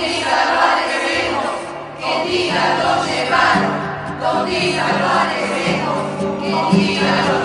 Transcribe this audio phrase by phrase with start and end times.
[0.00, 1.44] Contigo lo haremos,
[1.98, 3.74] que diga lo llevaron,
[4.18, 5.20] contigo lo
[6.40, 7.39] que diga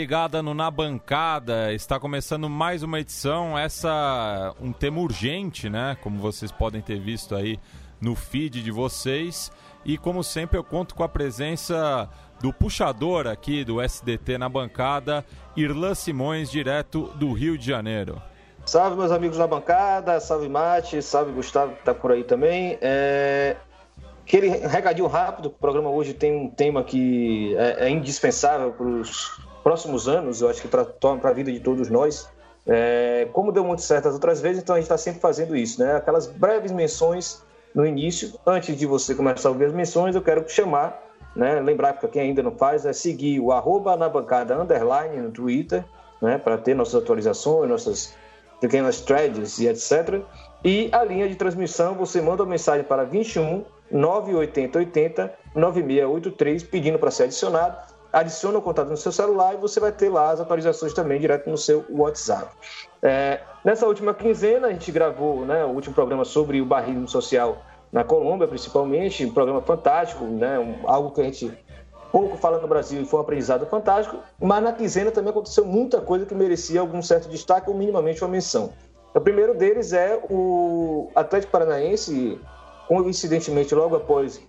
[0.00, 1.74] ligada no Na Bancada.
[1.74, 5.94] Está começando mais uma edição, essa um tema urgente, né?
[6.02, 7.60] Como vocês podem ter visto aí
[8.00, 9.52] no feed de vocês.
[9.84, 12.08] E como sempre eu conto com a presença
[12.40, 15.22] do puxador aqui do SDT na bancada,
[15.54, 18.22] Irlan Simões, direto do Rio de Janeiro.
[18.64, 22.78] Salve meus amigos na bancada, salve Mate, salve Gustavo que tá por aí também.
[22.80, 23.54] É...
[24.22, 29.49] Aquele recadinho rápido, o programa hoje tem um tema que é, é indispensável para os
[29.62, 30.86] próximos anos, eu acho que para
[31.22, 32.28] a vida de todos nós,
[32.66, 35.80] é, como deu muito certo as outras vezes, então a gente está sempre fazendo isso,
[35.80, 35.96] né?
[35.96, 37.42] Aquelas breves menções
[37.74, 38.32] no início.
[38.46, 41.00] Antes de você começar a ouvir as menções, eu quero chamar,
[41.34, 41.60] né?
[41.60, 45.84] Lembrar para quem ainda não faz, é seguir o arroba na bancada underline no Twitter,
[46.20, 46.38] né?
[46.38, 48.14] Para ter nossas atualizações, nossas
[48.60, 50.20] pequenas threads e etc.
[50.62, 56.98] E a linha de transmissão, você manda uma mensagem para 21 980 80 9683 pedindo
[56.98, 60.40] para ser adicionado adiciona o contato no seu celular e você vai ter lá as
[60.40, 62.50] atualizações também direto no seu WhatsApp.
[63.02, 67.62] É, nessa última quinzena, a gente gravou né, o último programa sobre o barrismo social
[67.92, 71.52] na Colômbia, principalmente, um programa fantástico, né, um, algo que a gente
[72.12, 76.00] pouco fala no Brasil e foi um aprendizado fantástico, mas na quinzena também aconteceu muita
[76.00, 78.72] coisa que merecia algum certo destaque ou minimamente uma menção.
[79.14, 82.40] O primeiro deles é o Atlético Paranaense,
[82.86, 84.40] coincidentemente, logo após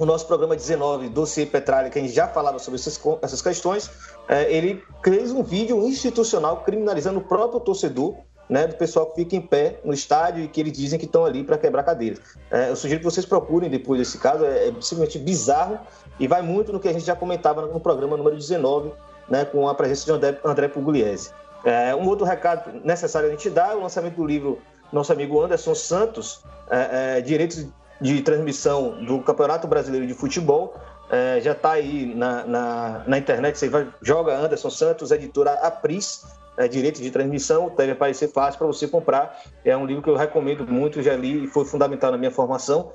[0.00, 3.90] o nosso programa 19, Dossiê Petralha, que a gente já falava sobre essas, essas questões,
[4.26, 8.14] é, ele fez um vídeo institucional criminalizando o próprio torcedor,
[8.48, 11.26] né, do pessoal que fica em pé no estádio e que eles dizem que estão
[11.26, 12.18] ali para quebrar cadeiras.
[12.50, 15.78] É, eu sugiro que vocês procurem depois desse caso, é, é, simplesmente bizarro
[16.18, 18.92] e vai muito no que a gente já comentava no programa número 19,
[19.28, 21.30] né, com a presença de André, André Pugliese.
[21.62, 25.40] É, um outro recado necessário a gente dar é o lançamento do livro nosso amigo
[25.42, 27.66] Anderson Santos, é, é, Direitos
[28.00, 30.74] de transmissão do Campeonato Brasileiro de Futebol.
[31.10, 36.24] É, já está aí na, na, na, internet, você vai, joga Anderson Santos, editora Apris,
[36.56, 39.42] é, direito de transmissão, deve aparecer fácil para você comprar.
[39.64, 42.92] É um livro que eu recomendo muito, já li e foi fundamental na minha formação.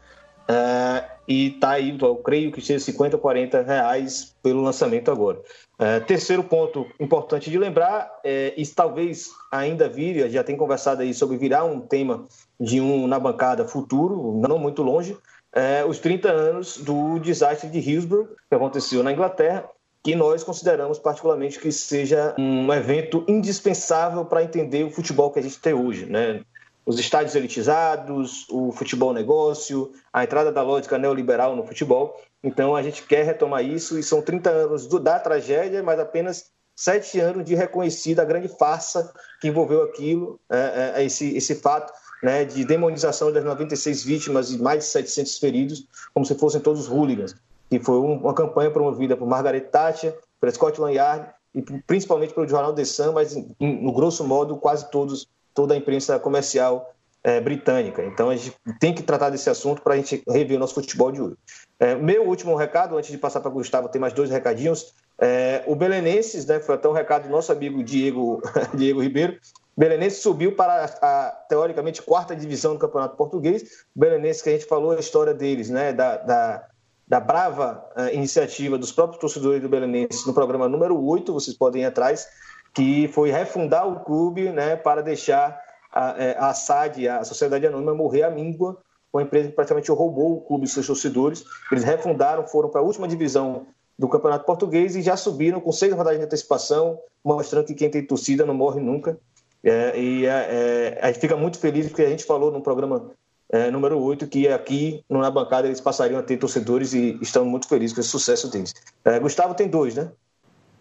[0.47, 5.41] É, e está aí, eu creio que seja 50, 40 reais pelo lançamento agora.
[5.77, 11.13] É, terceiro ponto importante de lembrar, é, e talvez ainda vire, já tem conversado aí
[11.13, 12.25] sobre virar um tema
[12.59, 15.17] de um na bancada futuro, não muito longe,
[15.55, 19.69] é, os 30 anos do desastre de Hillsborough, que aconteceu na Inglaterra,
[20.03, 25.41] que nós consideramos particularmente que seja um evento indispensável para entender o futebol que a
[25.41, 26.41] gente tem hoje, né?
[26.85, 32.21] Os estádios elitizados, o futebol negócio, a entrada da lógica neoliberal no futebol.
[32.43, 36.51] Então a gente quer retomar isso e são 30 anos do, da tragédia, mas apenas
[36.75, 41.91] sete anos de reconhecida a grande farsa que envolveu aquilo, é, é, esse, esse fato
[42.25, 46.89] né, de demonização das 96 vítimas e mais de 700 feridos, como se fossem todos
[46.89, 47.35] hooligans,
[47.69, 52.73] que foi uma campanha promovida por Margaret Thatcher, por Scotland Yard e principalmente pelo jornal
[52.73, 56.91] The Sun, mas no grosso modo quase todos toda a imprensa comercial
[57.23, 58.03] é, britânica.
[58.03, 61.11] Então a gente tem que tratar desse assunto para a gente rever o nosso futebol
[61.11, 61.35] de hoje.
[61.79, 64.95] É, meu último recado, antes de passar para o Gustavo, tem mais dois recadinhos.
[65.19, 68.41] É, o Belenenses, né, foi até um recado do nosso amigo Diego,
[68.73, 69.37] Diego Ribeiro,
[69.77, 73.63] Belenense subiu para a, a, teoricamente quarta divisão do Campeonato Português.
[73.95, 76.67] O Belenense que a gente falou a história deles, né, da, da,
[77.07, 81.81] da brava uh, iniciativa dos próprios torcedores do Belenense no programa número 8, vocês podem
[81.81, 82.27] ir atrás,
[82.73, 85.59] que foi refundar o clube né, para deixar
[85.91, 88.77] a, é, a SAD, a Sociedade Anônima, morrer à míngua,
[89.11, 91.43] uma empresa que praticamente roubou o clube dos seus torcedores.
[91.71, 93.67] Eles refundaram, foram para a última divisão
[93.97, 98.05] do Campeonato Português e já subiram com seis rodadas de antecipação, mostrando que quem tem
[98.05, 99.17] torcida não morre nunca.
[99.65, 103.11] É, e é, é, a gente fica muito feliz porque a gente falou no programa
[103.51, 107.67] é, número 8 que aqui na bancada eles passariam a ter torcedores e estamos muito
[107.67, 108.73] felizes com esse sucesso deles.
[109.03, 110.11] É, Gustavo tem dois, né?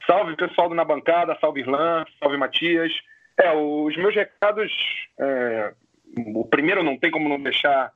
[0.07, 2.93] Salve pessoal do Na Bancada, salve Irlan, salve Matias.
[3.39, 4.71] É, os meus recados,
[6.35, 7.91] o primeiro não tem como não deixar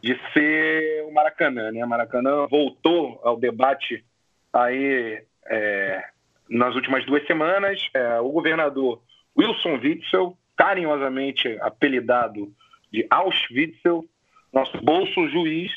[0.00, 1.84] de ser o Maracanã, né?
[1.84, 4.04] O Maracanã voltou ao debate
[4.52, 5.20] aí
[5.50, 6.04] é,
[6.48, 7.80] nas últimas duas semanas.
[7.92, 9.02] É, o governador
[9.38, 12.52] Wilson Witzel, carinhosamente apelidado
[12.92, 14.04] de Auschwitzel,
[14.52, 15.70] nosso bolso juiz,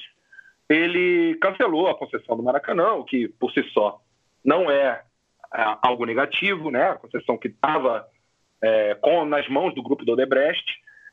[0.67, 4.01] ele cancelou a concessão do Maracanã, o que por si só
[4.43, 5.03] não é,
[5.53, 6.91] é algo negativo, né?
[6.91, 8.07] A concessão que estava
[8.61, 8.97] é,
[9.27, 10.65] nas mãos do grupo do Odebrecht.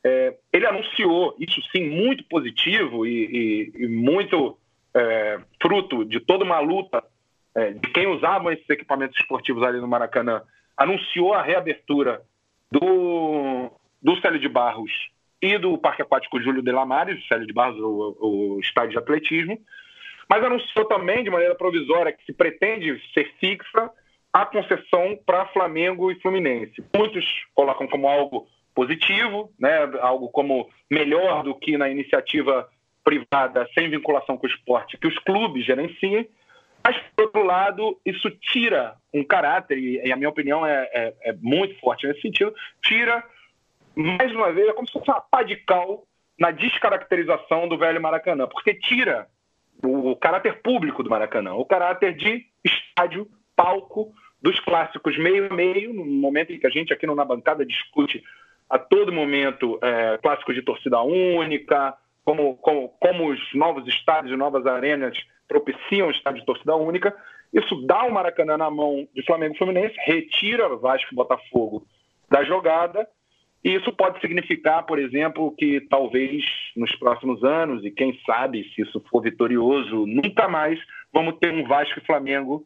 [0.04, 4.56] É, ele anunciou, isso sim, muito positivo e, e, e muito
[4.94, 7.02] é, fruto de toda uma luta
[7.54, 10.42] é, de quem usava esses equipamentos esportivos ali no Maracanã,
[10.76, 12.22] anunciou a reabertura
[12.70, 13.70] do,
[14.02, 14.90] do Célio de Barros
[15.40, 18.98] e do Parque Aquático Júlio de Lamares, o Célio de Barros, o, o estádio de
[18.98, 19.58] atletismo,
[20.28, 23.90] mas anunciou também de maneira provisória que se pretende ser fixa
[24.32, 26.84] a concessão para Flamengo e Fluminense.
[26.94, 27.24] Muitos
[27.54, 32.68] colocam como algo positivo, né, algo como melhor do que na iniciativa
[33.02, 36.28] privada sem vinculação com o esporte que os clubes gerenciem,
[36.88, 41.32] mas, por outro lado, isso tira um caráter, e a minha opinião é, é, é
[41.35, 43.23] muito forte nesse sentido, tira,
[43.94, 46.05] mais uma vez, é como se fosse uma pá de cal
[46.38, 49.26] na descaracterização do velho Maracanã, porque tira
[49.85, 55.93] o, caráter público do Maracanã, o caráter de estádio, palco, dos clássicos meio a meio,
[55.93, 58.25] no momento em que a gente aqui Na Bancada discute
[58.70, 61.94] a todo momento é, clássicos de torcida única,
[62.25, 67.16] como, como, como os novos estádios e novas arenas propiciam o estádio de torcida única.
[67.52, 71.86] Isso dá o Maracanã na mão de Flamengo e Fluminense, retira Vasco e Botafogo
[72.30, 73.08] da jogada.
[73.64, 76.44] E isso pode significar, por exemplo, que talvez
[76.76, 80.78] nos próximos anos, e quem sabe se isso for vitorioso, nunca mais
[81.12, 82.64] vamos ter um Vasco e Flamengo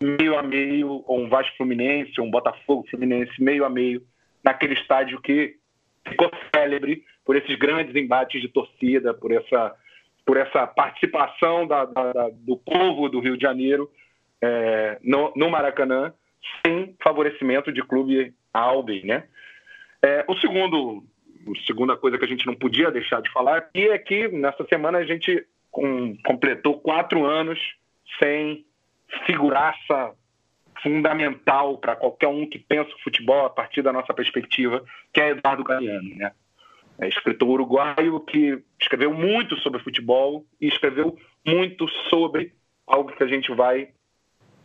[0.00, 4.02] meio a meio, ou um Vasco Fluminense, ou um Botafogo Fluminense meio a meio,
[4.42, 5.56] naquele estádio que
[6.08, 9.74] ficou célebre por esses grandes embates de torcida, por essa
[10.30, 13.90] por essa participação da, da, do povo do Rio de Janeiro
[14.40, 16.14] é, no, no, Maracanã,
[16.64, 19.24] sem favorecimento de clube Albi, né?
[20.00, 21.02] É, o segundo,
[21.48, 24.64] a segunda coisa que a gente não podia deixar de falar aqui é que nessa
[24.66, 27.58] semana a gente com, completou quatro anos
[28.22, 28.64] sem
[29.26, 30.14] figuraça
[30.80, 35.30] fundamental para qualquer um que pensa o futebol a partir da nossa perspectiva, que é
[35.30, 36.30] Eduardo Galeano, né?
[37.00, 41.16] É escritor uruguaio que escreveu muito sobre futebol e escreveu
[41.46, 42.52] muito sobre
[42.86, 43.88] algo que a gente vai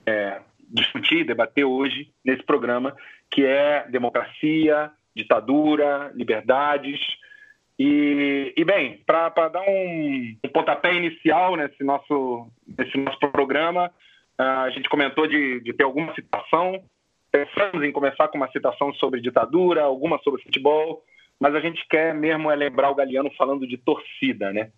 [0.05, 2.95] é, discutir, debater hoje nesse programa,
[3.31, 6.99] que é democracia, ditadura, liberdades.
[7.79, 13.91] E, e bem, para dar um, um, pontapé inicial nesse nosso, nesse nosso programa,
[14.37, 16.83] a gente comentou de, de ter alguma citação.
[17.31, 21.01] Pensamos em começar com uma citação sobre ditadura, alguma sobre futebol
[21.39, 24.71] mas a gente quer mesmo é lembrar o Galeano falando de torcida, né?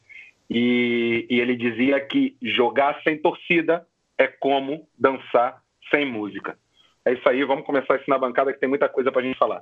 [0.50, 3.86] E, e ele dizia que jogar sem torcida
[4.18, 5.62] é como dançar
[5.92, 6.58] sem música.
[7.06, 9.38] É isso aí, vamos começar isso na bancada que tem muita coisa para a gente
[9.38, 9.62] falar.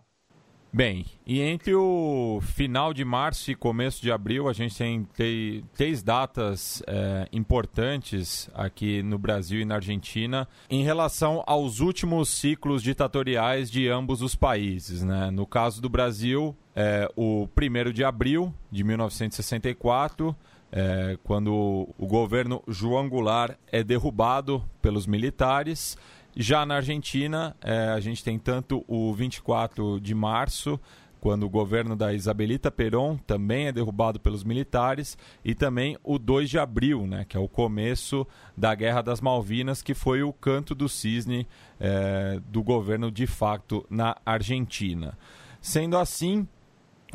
[0.75, 5.07] Bem, e entre o final de março e começo de abril, a gente tem,
[5.73, 12.83] três datas é, importantes aqui no Brasil e na Argentina em relação aos últimos ciclos
[12.83, 15.01] ditatoriais de ambos os países.
[15.01, 15.31] Né?
[15.31, 20.35] No caso do Brasil, é, o 1 de abril de 1964,
[20.71, 25.97] é, quando o governo João Goulart é derrubado pelos militares.
[26.35, 30.77] Já na Argentina, é, a gente tem tanto o 24 de março,
[31.21, 36.49] quando o governo da Isabelita Perón também é derrubado pelos militares, e também o 2
[36.49, 40.75] de abril, né, que é o começo da Guerra das Malvinas, que foi o canto
[40.75, 41.47] do cisne
[41.79, 45.17] é, do governo de facto na Argentina.
[45.59, 46.47] Sendo assim,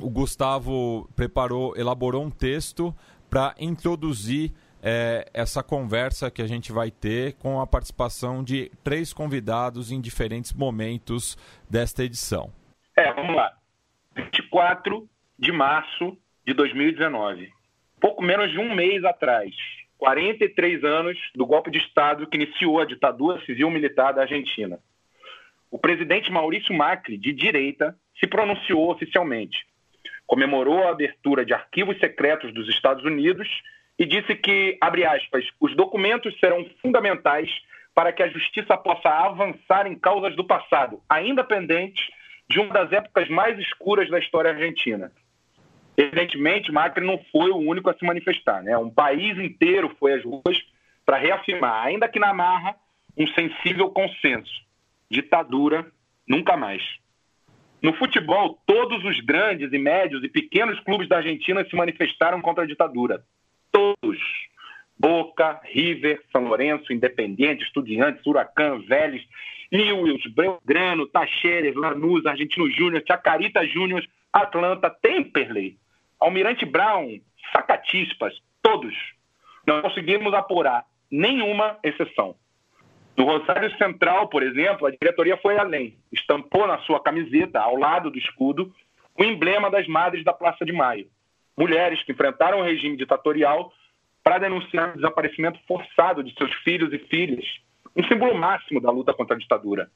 [0.02, 2.94] o Gustavo preparou, elaborou um texto
[3.28, 4.52] para introduzir
[4.82, 10.00] é, essa conversa que a gente vai ter com a participação de três convidados em
[10.00, 11.36] diferentes momentos
[11.68, 12.52] desta edição.
[12.96, 13.52] É, vamos lá.
[14.16, 16.16] 24 de março
[16.46, 17.50] de 2019.
[18.00, 19.54] Pouco menos de um mês atrás.
[19.98, 24.78] 43 anos do golpe de Estado que iniciou a ditadura civil-militar da Argentina.
[25.70, 29.66] O presidente Maurício Macri, de direita, se pronunciou oficialmente.
[30.30, 33.48] Comemorou a abertura de arquivos secretos dos Estados Unidos
[33.98, 37.50] e disse que, abre aspas, os documentos serão fundamentais
[37.92, 42.06] para que a justiça possa avançar em causas do passado, ainda pendentes
[42.48, 45.10] de uma das épocas mais escuras da história argentina.
[45.96, 48.62] Evidentemente, Macri não foi o único a se manifestar.
[48.62, 48.78] Né?
[48.78, 50.62] Um país inteiro foi às ruas
[51.04, 52.76] para reafirmar, ainda que na marra,
[53.18, 54.62] um sensível consenso.
[55.10, 55.90] Ditadura,
[56.24, 56.99] nunca mais.
[57.82, 62.64] No futebol, todos os grandes e médios e pequenos clubes da Argentina se manifestaram contra
[62.64, 63.24] a ditadura.
[63.72, 64.18] Todos.
[64.98, 69.22] Boca, River, São Lourenço, Independiente, Estudiantes, Huracan, Vélez,
[69.72, 75.78] Newells, Belgrano, Tacheres, Lanús, Argentino Júnior, Chacarita Júnior, Atlanta, Temperley,
[76.20, 77.18] Almirante Brown,
[77.50, 78.94] Sacatispas, todos.
[79.66, 82.36] Não conseguimos apurar nenhuma exceção.
[83.20, 85.94] No Rosário Central, por exemplo, a diretoria foi além.
[86.10, 88.72] Estampou na sua camiseta, ao lado do escudo,
[89.14, 91.06] o emblema das Madres da Praça de Maio.
[91.54, 93.70] Mulheres que enfrentaram o regime ditatorial
[94.24, 97.44] para denunciar o desaparecimento forçado de seus filhos e filhas,
[97.94, 99.90] um símbolo máximo da luta contra a ditadura.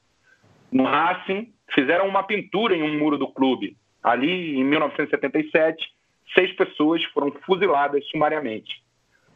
[0.71, 3.75] No Racing, fizeram uma pintura em um muro do clube.
[4.03, 5.83] Ali, em 1977,
[6.31, 8.84] seis pessoas foram fuziladas sumariamente.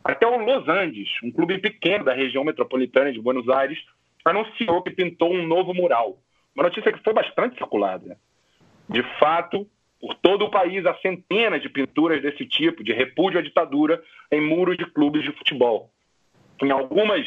[0.04, 3.78] Até o Los Andes, um clube pequeno da região metropolitana de Buenos Aires,
[4.24, 6.18] anunciou que pintou um novo mural.
[6.56, 8.18] Uma notícia que foi bastante circulada.
[8.88, 9.68] De fato,
[10.00, 14.02] por todo o país há centenas de pinturas desse tipo, de repúdio à ditadura,
[14.32, 15.92] em muros de clubes de futebol.
[16.62, 17.26] Em algumas,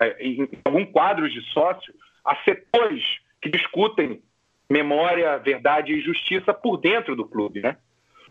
[0.00, 1.92] é, em alguns quadros de sócio,
[2.24, 3.02] há setores
[3.40, 4.22] que discutem
[4.68, 7.76] memória, verdade e justiça por dentro do clube, né?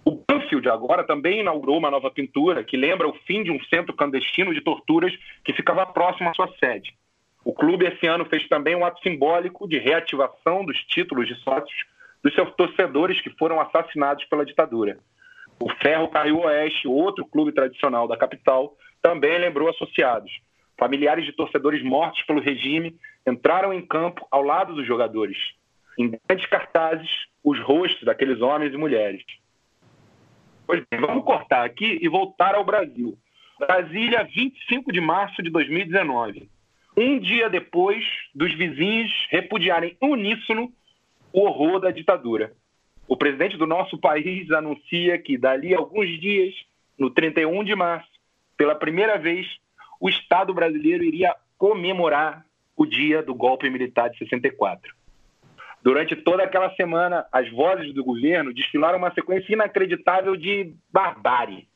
[0.09, 3.95] O Banfield agora também inaugurou uma nova pintura que lembra o fim de um centro
[3.95, 5.13] clandestino de torturas
[5.45, 6.95] que ficava próximo à sua sede.
[7.45, 11.85] O clube esse ano fez também um ato simbólico de reativação dos títulos de sócios
[12.23, 14.97] dos seus torcedores que foram assassinados pela ditadura.
[15.61, 20.31] O Ferro Carril Oeste, outro clube tradicional da capital, também lembrou associados.
[20.79, 22.95] Familiares de torcedores mortos pelo regime
[23.27, 25.37] entraram em campo ao lado dos jogadores.
[25.99, 29.21] Em grandes cartazes, os rostos daqueles homens e mulheres.
[30.69, 33.17] Pois bem, vamos cortar aqui e voltar ao Brasil.
[33.57, 36.47] Brasília, 25 de março de 2019.
[36.95, 40.71] Um dia depois dos vizinhos repudiarem uníssono
[41.33, 42.53] o horror da ditadura.
[43.07, 46.53] O presidente do nosso país anuncia que, dali a alguns dias,
[46.99, 48.11] no 31 de março,
[48.55, 49.47] pela primeira vez,
[49.99, 52.45] o Estado brasileiro iria comemorar
[52.77, 54.93] o dia do golpe militar de 64.
[55.81, 61.67] Durante toda aquela semana, as vozes do governo desfilaram uma sequência inacreditável de barbárie.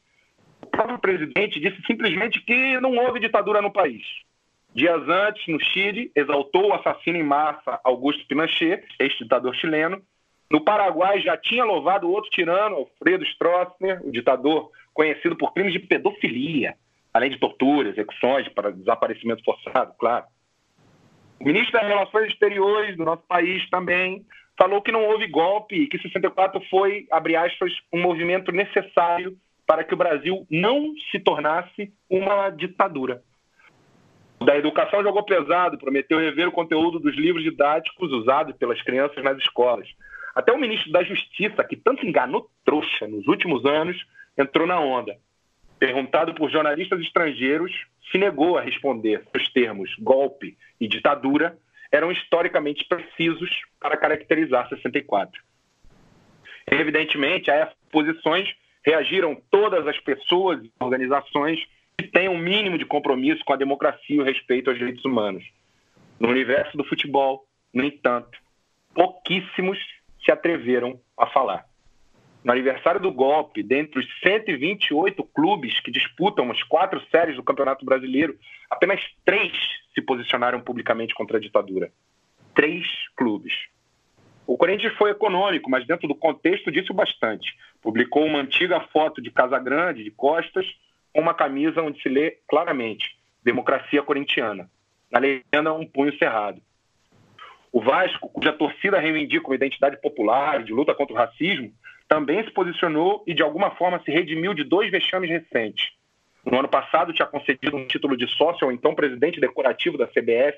[0.62, 4.03] O próprio presidente disse simplesmente que não houve ditadura no país.
[4.74, 10.01] Dias antes, no Chile, exaltou o assassino em massa Augusto Pinochet, ex-ditador chileno.
[10.50, 15.79] No Paraguai, já tinha louvado outro tirano, Alfredo Stroessner, o ditador conhecido por crimes de
[15.79, 16.75] pedofilia,
[17.13, 20.25] além de tortura, execuções para desaparecimento forçado, claro.
[21.44, 24.26] O ministro das Relações Exteriores do nosso país também
[24.58, 29.36] falou que não houve golpe e que 64 foi, abre aspas, um movimento necessário
[29.68, 33.22] para que o Brasil não se tornasse uma ditadura.
[34.40, 39.22] O da educação jogou pesado, prometeu rever o conteúdo dos livros didáticos usados pelas crianças
[39.22, 39.90] nas escolas.
[40.34, 44.02] Até o ministro da Justiça, que tanto enganou trouxa nos últimos anos,
[44.38, 45.18] entrou na onda.
[45.84, 47.70] Perguntado por jornalistas estrangeiros,
[48.10, 51.58] se negou a responder os termos golpe e ditadura
[51.92, 53.50] eram historicamente precisos
[53.82, 55.42] para caracterizar 64.
[56.72, 58.48] Evidentemente, a essas posições
[58.82, 61.60] reagiram todas as pessoas e organizações
[61.98, 65.44] que têm um mínimo de compromisso com a democracia e o respeito aos direitos humanos.
[66.18, 68.40] No universo do futebol, no entanto,
[68.96, 69.78] pouquíssimos
[70.24, 71.66] se atreveram a falar.
[72.44, 77.86] No aniversário do golpe, dentre os 128 clubes que disputam as quatro séries do Campeonato
[77.86, 78.38] Brasileiro,
[78.70, 79.54] apenas três
[79.96, 81.92] se posicionaram publicamente contra a ditadura.
[82.54, 82.86] Três
[83.16, 83.54] clubes.
[84.46, 87.56] O Corinthians foi econômico, mas dentro do contexto disse o bastante.
[87.82, 90.66] Publicou uma antiga foto de Casa Grande, de costas,
[91.14, 94.70] com uma camisa onde se lê claramente Democracia Corintiana.
[95.10, 96.62] Na legenda, um punho cerrado.
[97.72, 101.74] O Vasco, cuja torcida reivindica uma identidade popular de luta contra o racismo,
[102.13, 105.89] também se posicionou e de alguma forma se redimiu de dois vexames recentes.
[106.46, 110.55] No ano passado, tinha concedido um título de sócio ao então presidente decorativo da CBF,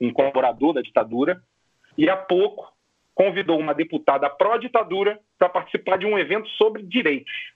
[0.00, 1.42] um colaborador da ditadura,
[1.98, 2.72] e há pouco
[3.14, 7.52] convidou uma deputada pró-ditadura para participar de um evento sobre direitos.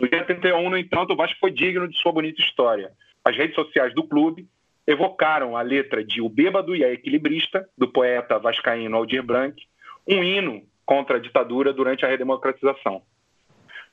[0.00, 2.90] No dia 31, no entanto, o Vasco foi digno de sua bonita história.
[3.24, 4.48] As redes sociais do clube
[4.88, 9.62] evocaram a letra de O Bêbado e a Equilibrista, do poeta vascaíno Aldir Blanc,
[10.04, 13.02] um hino contra a ditadura durante a redemocratização.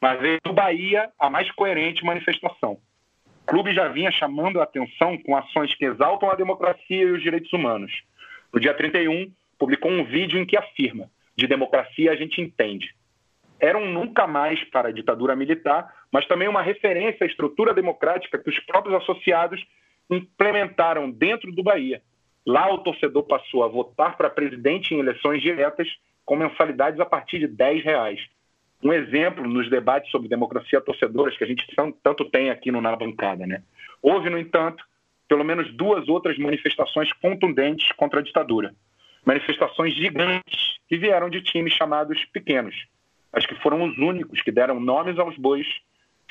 [0.02, 2.80] Mas veio do Bahia a mais coerente manifestação.
[3.44, 7.22] O clube já vinha chamando a atenção com ações que exaltam a democracia e os
[7.22, 7.92] direitos humanos.
[8.54, 12.96] No dia 31, publicou um vídeo em que afirma: de democracia a gente entende
[13.60, 18.38] era um nunca mais para a ditadura militar, mas também uma referência à estrutura democrática
[18.38, 19.66] que os próprios associados
[20.10, 22.02] implementaram dentro do Bahia.
[22.46, 25.88] Lá o torcedor passou a votar para presidente em eleições diretas
[26.26, 28.20] com mensalidades a partir de 10 reais.
[28.84, 31.66] Um exemplo nos debates sobre democracia torcedoras que a gente
[32.04, 33.46] tanto tem aqui no Na Bancada.
[33.46, 33.64] Né?
[34.02, 34.84] Houve, no entanto,
[35.28, 38.76] pelo menos duas outras manifestações contundentes contra a ditadura.
[39.26, 42.76] Manifestações gigantes que vieram de times chamados pequenos,
[43.32, 45.68] mas que foram os únicos que deram nomes aos bois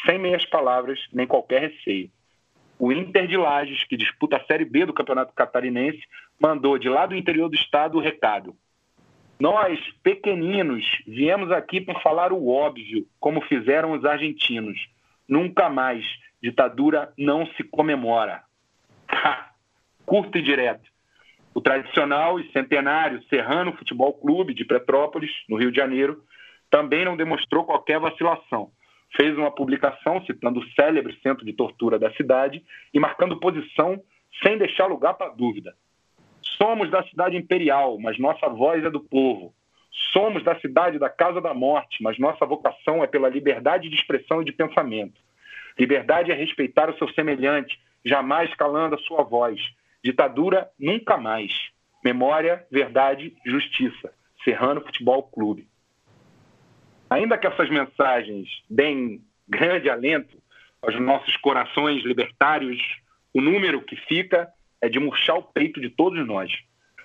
[0.07, 2.11] sem meias palavras nem qualquer receio.
[2.79, 6.03] O Inter de Lages, que disputa a Série B do Campeonato Catarinense,
[6.41, 8.55] mandou de lá do interior do estado o recado.
[9.45, 14.89] Nós, pequeninos, viemos aqui para falar o óbvio, como fizeram os argentinos.
[15.29, 16.03] Nunca mais.
[16.43, 18.43] Ditadura não se comemora.
[20.07, 20.89] Curto e direto.
[21.53, 26.25] O tradicional e centenário Serrano Futebol Clube de Petrópolis, no Rio de Janeiro,
[26.71, 28.71] também não demonstrou qualquer vacilação.
[29.15, 34.03] Fez uma publicação citando o célebre centro de tortura da cidade e marcando posição
[34.43, 35.75] sem deixar lugar para dúvida.
[36.57, 39.55] Somos da cidade imperial, mas nossa voz é do povo.
[40.13, 44.43] Somos da cidade da casa da morte, mas nossa vocação é pela liberdade de expressão
[44.43, 45.21] e de pensamento.
[45.79, 49.61] Liberdade é respeitar o seu semelhante, jamais calando a sua voz.
[50.03, 51.53] Ditadura, nunca mais.
[52.05, 54.13] Memória, verdade, justiça.
[54.45, 55.67] Serrano Futebol Clube.
[57.09, 60.37] Ainda que essas mensagens deem grande alento
[60.83, 62.81] aos nossos corações libertários,
[63.33, 64.53] o número que fica
[64.85, 66.53] é de murchar o peito de todos nós.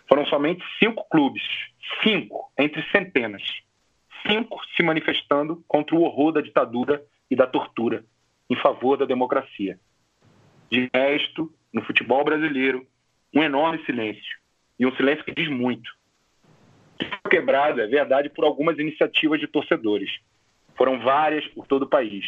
[0.08, 1.44] Foram somente cinco clubes,
[2.04, 3.44] cinco entre centenas,
[4.28, 8.04] cinco se manifestando contra o horror da ditadura e da tortura,
[8.50, 9.80] em favor da democracia.
[10.70, 12.86] De resto, no futebol brasileiro,
[13.34, 14.38] um enorme silêncio,
[14.78, 15.90] e um silêncio que diz muito
[17.30, 20.10] quebrado, é verdade, por algumas iniciativas de torcedores.
[20.76, 22.26] Foram várias por todo o país.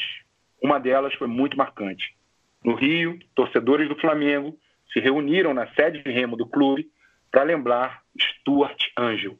[0.62, 2.16] Uma delas foi muito marcante.
[2.64, 4.58] No Rio, torcedores do Flamengo
[4.92, 6.90] se reuniram na sede de remo do clube
[7.32, 9.38] para lembrar Stuart Angel.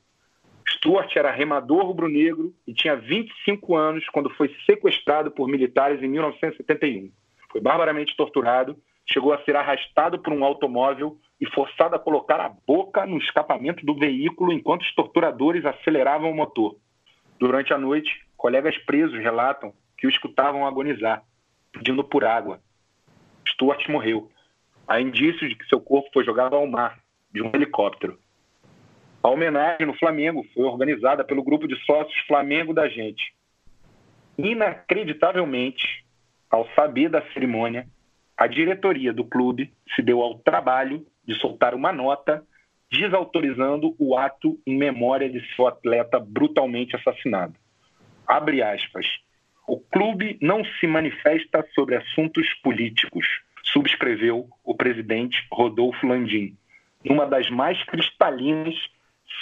[0.68, 7.12] Stuart era remador rubro-negro e tinha 25 anos quando foi sequestrado por militares em 1971.
[7.52, 12.50] Foi barbaramente torturado, chegou a ser arrastado por um automóvel e forçado a colocar a
[12.66, 16.78] boca no escapamento do veículo enquanto os torturadores aceleravam o motor.
[17.40, 21.24] Durante a noite, colegas presos relatam que o escutavam agonizar,
[21.72, 22.62] pedindo por água.
[23.48, 24.30] Stuart morreu.
[24.92, 27.00] Há indícios de que seu corpo foi jogado ao mar
[27.34, 28.20] de um helicóptero.
[29.24, 33.34] A homenagem no Flamengo foi organizada pelo grupo de sócios Flamengo da Gente.
[34.38, 36.06] Inacreditavelmente,
[36.50, 37.88] ao saber da cerimônia,
[38.36, 42.46] a diretoria do clube se deu ao trabalho de soltar uma nota
[42.92, 47.54] desautorizando o ato em memória de seu atleta brutalmente assassinado.
[48.28, 49.06] Abre aspas.
[49.66, 53.26] O clube não se manifesta sobre assuntos políticos,
[53.72, 56.58] subscreveu o presidente Rodolfo Landim,
[57.04, 58.76] numa das mais cristalinas,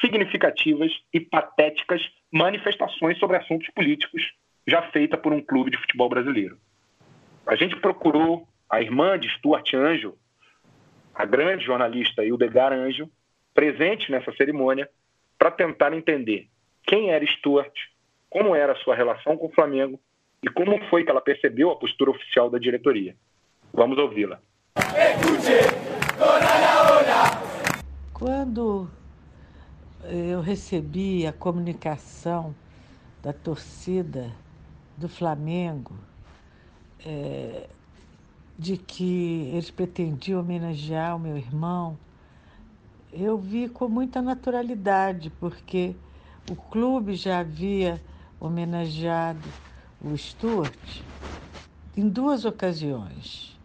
[0.01, 4.21] significativas e patéticas manifestações sobre assuntos políticos
[4.67, 6.57] já feita por um clube de futebol brasileiro.
[7.45, 10.15] A gente procurou a irmã de Stuart Anjo,
[11.13, 13.09] a grande jornalista Hildegar Anjo,
[13.53, 14.87] presente nessa cerimônia,
[15.37, 16.47] para tentar entender
[16.83, 17.73] quem era Stuart,
[18.29, 19.99] como era a sua relação com o Flamengo
[20.43, 23.15] e como foi que ela percebeu a postura oficial da diretoria.
[23.73, 24.39] Vamos ouvi-la.
[28.13, 28.89] Quando
[30.03, 32.53] eu recebi a comunicação
[33.21, 34.31] da torcida
[34.97, 35.93] do Flamengo,
[37.05, 37.69] é,
[38.57, 41.97] de que eles pretendiam homenagear o meu irmão,
[43.11, 45.95] eu vi com muita naturalidade, porque
[46.49, 48.01] o clube já havia
[48.39, 49.47] homenageado
[50.01, 51.01] o Stuart
[51.95, 53.58] em duas ocasiões.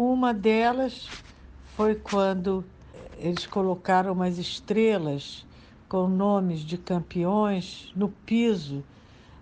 [0.00, 1.08] Uma delas
[1.74, 2.64] foi quando
[3.18, 5.44] eles colocaram umas estrelas
[5.88, 8.84] com nomes de campeões no piso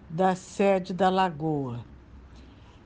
[0.09, 1.81] da sede da Lagoa.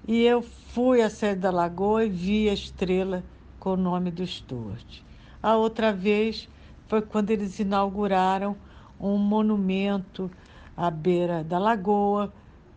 [0.04, 3.22] E eu fui à sede da Lagoa e vi a estrela
[3.60, 5.02] com o nome do Stuart.
[5.40, 6.48] A outra vez
[6.88, 8.56] foi quando eles inauguraram
[8.98, 10.28] um monumento
[10.76, 12.32] à beira da lagoa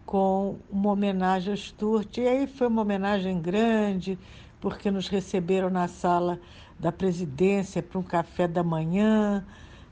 [0.05, 2.21] com uma homenagem ao Sturte.
[2.21, 4.19] E aí foi uma homenagem grande,
[4.63, 6.39] porque nos receberam na sala
[6.79, 9.45] da presidência para um café da manhã,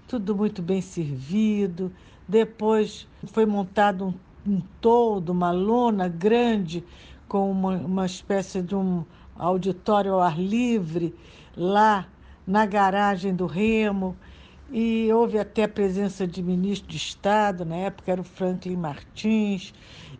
[0.07, 1.91] tudo muito bem servido.
[2.25, 4.13] Depois foi montado um,
[4.49, 6.85] um todo, uma lona grande,
[7.27, 9.03] com uma, uma espécie de um
[9.35, 11.13] auditório ao ar livre,
[11.57, 12.07] lá
[12.47, 14.15] na garagem do Remo
[14.71, 19.73] e houve até a presença de ministro de Estado, na época era o Franklin Martins,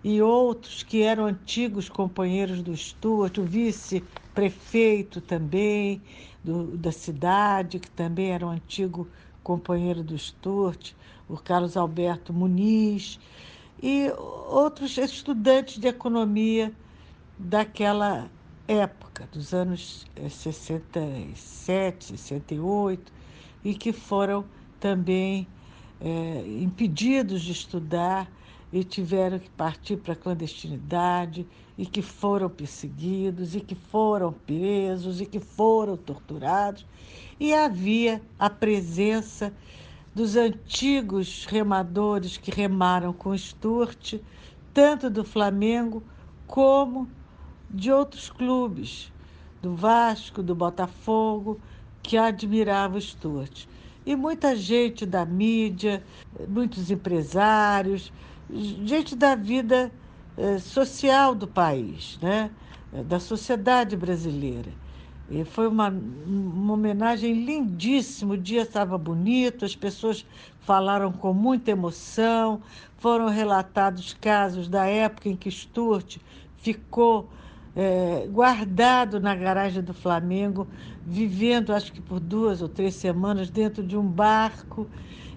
[0.04, 6.02] e outros que eram antigos companheiros do Stuart, o vice-prefeito também
[6.44, 9.08] do, da cidade, que também era um antigo
[9.44, 10.94] companheiro do Stuart,
[11.30, 13.20] o Carlos Alberto Muniz,
[13.82, 14.12] e
[14.48, 16.72] outros estudantes de economia
[17.38, 18.30] daquela
[18.68, 23.12] época, dos anos 67, eh, 68,
[23.64, 24.46] e que foram
[24.80, 25.48] também
[26.00, 28.28] é, impedidos de estudar
[28.72, 31.46] e tiveram que partir para a clandestinidade
[31.78, 36.86] e que foram perseguidos e que foram presos e que foram torturados.
[37.40, 39.54] E havia a presença
[40.14, 44.16] dos antigos remadores que remaram com Stuart,
[44.74, 46.04] tanto do Flamengo
[46.48, 47.10] como
[47.70, 49.12] de outros clubes,
[49.62, 51.60] do Vasco, do Botafogo,
[52.04, 53.66] que admirava o Stuart.
[54.06, 56.04] E muita gente da mídia,
[56.48, 58.12] muitos empresários,
[58.52, 59.92] gente da vida
[60.38, 62.52] eh, social do país, né?
[62.92, 64.70] da sociedade brasileira.
[65.30, 68.34] E foi uma, uma homenagem lindíssima.
[68.34, 70.26] O dia estava bonito, as pessoas
[70.60, 72.62] falaram com muita emoção.
[72.98, 76.18] Foram relatados casos da época em que Stuart
[76.58, 77.30] ficou
[77.74, 80.68] é, guardado na garagem do Flamengo,
[81.06, 84.86] vivendo acho que por duas ou três semanas dentro de um barco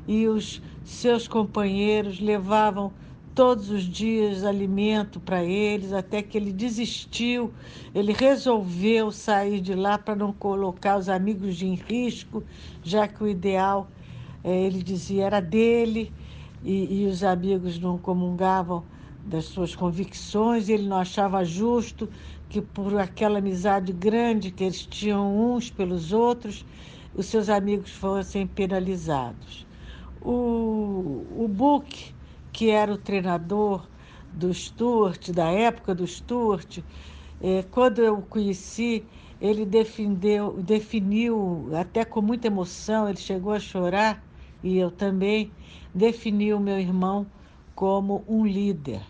[0.08, 2.92] e os seus companheiros levavam
[3.34, 7.52] todos os dias alimento para eles, até que ele desistiu,
[7.94, 12.44] ele resolveu sair de lá para não colocar os amigos em risco,
[12.82, 13.88] já que o ideal,
[14.42, 16.12] é, ele dizia, era dele
[16.62, 18.84] e, e os amigos não comungavam
[19.26, 22.08] das suas convicções, ele não achava justo
[22.48, 26.64] que, por aquela amizade grande que eles tinham uns pelos outros,
[27.16, 29.66] os seus amigos fossem penalizados.
[30.20, 32.13] O, o Book,
[32.54, 33.90] que era o treinador
[34.32, 36.78] do Stuart, da época do Stuart,
[37.40, 43.60] eh, quando eu o conheci, ele defendeu, definiu, até com muita emoção, ele chegou a
[43.60, 44.24] chorar,
[44.62, 45.54] e eu também,
[45.94, 47.30] definiu meu irmão
[47.74, 49.02] como um líder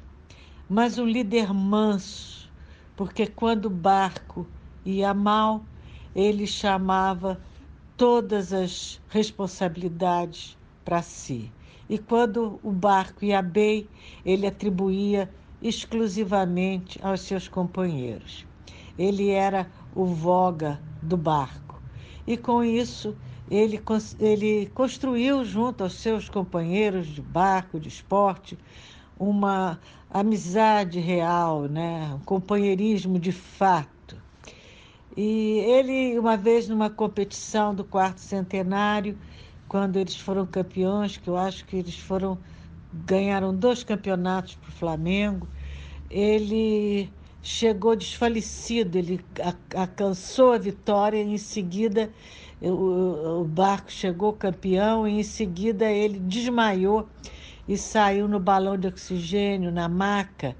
[0.69, 2.53] mas um líder manso,
[2.97, 4.51] porque quando o barco
[4.85, 5.67] ia mal,
[6.15, 7.43] ele chamava
[7.97, 11.55] todas as responsabilidades para si.
[11.89, 13.89] E quando o barco ia bem,
[14.25, 15.29] ele atribuía
[15.61, 18.47] exclusivamente aos seus companheiros.
[18.99, 21.83] Ele era o voga do barco.
[22.27, 23.15] E com isso,
[23.51, 23.81] ele,
[24.19, 28.59] ele construiu, junto aos seus companheiros de barco, de esporte,
[29.19, 29.79] uma
[30.11, 32.13] amizade real, né?
[32.15, 34.17] um companheirismo de fato.
[35.17, 39.17] E ele, uma vez numa competição do quarto centenário,
[39.69, 42.39] quando eles foram campeões, que eu acho que eles foram
[43.07, 45.49] ganharam dois campeonatos para o Flamengo,
[46.09, 47.11] ele
[47.43, 49.21] chegou desfalecido, ele
[49.75, 52.11] alcançou a vitória e em seguida
[52.61, 57.09] o, o barco chegou campeão e em seguida ele desmaiou
[57.69, 60.57] e saiu no balão de oxigênio, na maca,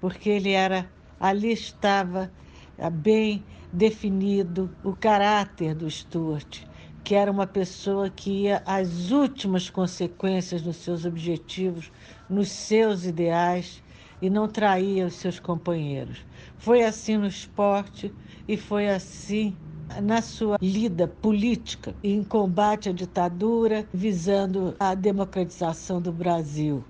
[0.00, 2.30] porque ele era ali estava
[2.78, 6.62] ah, bem definido o caráter do Stuart,
[7.08, 11.90] que era uma pessoa que ia às últimas consequências nos seus objetivos,
[12.28, 13.82] nos seus ideais
[14.20, 16.26] e não traía os seus companheiros.
[16.58, 18.14] Foi assim no esporte
[18.46, 19.58] e foi assim
[20.02, 26.86] na sua lida política em combate à ditadura, visando a democratização do Brasil.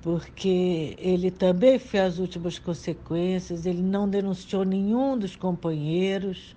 [0.00, 6.56] Porque ele também foi as últimas consequências, ele não denunciou nenhum dos companheiros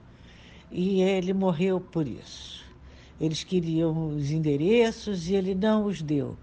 [0.72, 2.63] e ele morreu por isso.
[3.20, 6.38] Eles queriam os endereços e ele não os deu.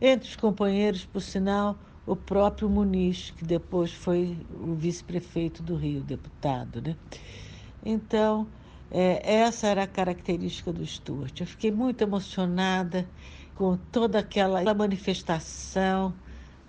[0.00, 6.00] Entre os companheiros, por sinal, o próprio Muniz, que depois foi o vice-prefeito do Rio,
[6.00, 6.80] deputado.
[6.80, 6.96] Né?
[7.84, 8.46] Então,
[8.90, 11.40] é, essa era a característica do Stuart.
[11.40, 13.06] Eu fiquei muito emocionada
[13.54, 16.14] com toda aquela manifestação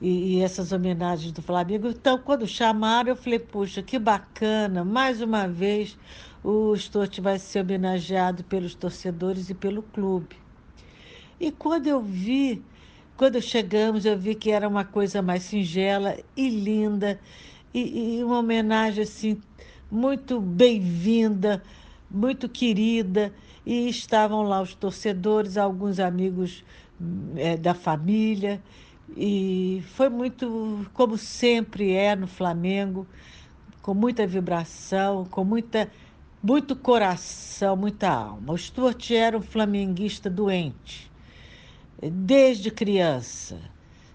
[0.01, 1.87] e, e, essas homenagens do Flamengo.
[1.87, 5.97] Então, quando chamaram, eu falei, puxa, que bacana, mais uma vez
[6.43, 10.35] o Stuart vai ser homenageado pelos torcedores e pelo clube.
[11.39, 12.63] E quando eu vi
[13.21, 17.19] quando chegamos, eu vi que era uma coisa mais singela e linda,
[17.71, 19.39] e, e uma homenagem assim,
[19.91, 21.61] muito bem-vinda,
[22.09, 23.31] muito querida.
[23.63, 26.63] E estavam lá os torcedores, alguns amigos
[27.35, 28.59] é, da família.
[29.15, 33.05] E foi muito, como sempre é no Flamengo,
[33.83, 35.91] com muita vibração, com muita,
[36.43, 38.53] muito coração, muita alma.
[38.53, 41.11] O Stuart era um flamenguista doente,
[42.01, 43.59] desde criança.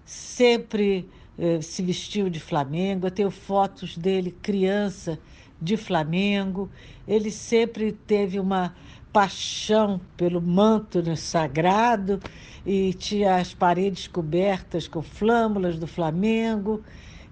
[0.05, 3.07] Sempre eh, se vestiu de Flamengo.
[3.07, 5.17] Eu tenho fotos dele criança
[5.61, 6.69] de Flamengo.
[7.07, 8.75] Ele sempre teve uma
[9.13, 12.19] paixão pelo manto sagrado
[12.65, 16.83] e tinha as paredes cobertas com flâmulas do Flamengo.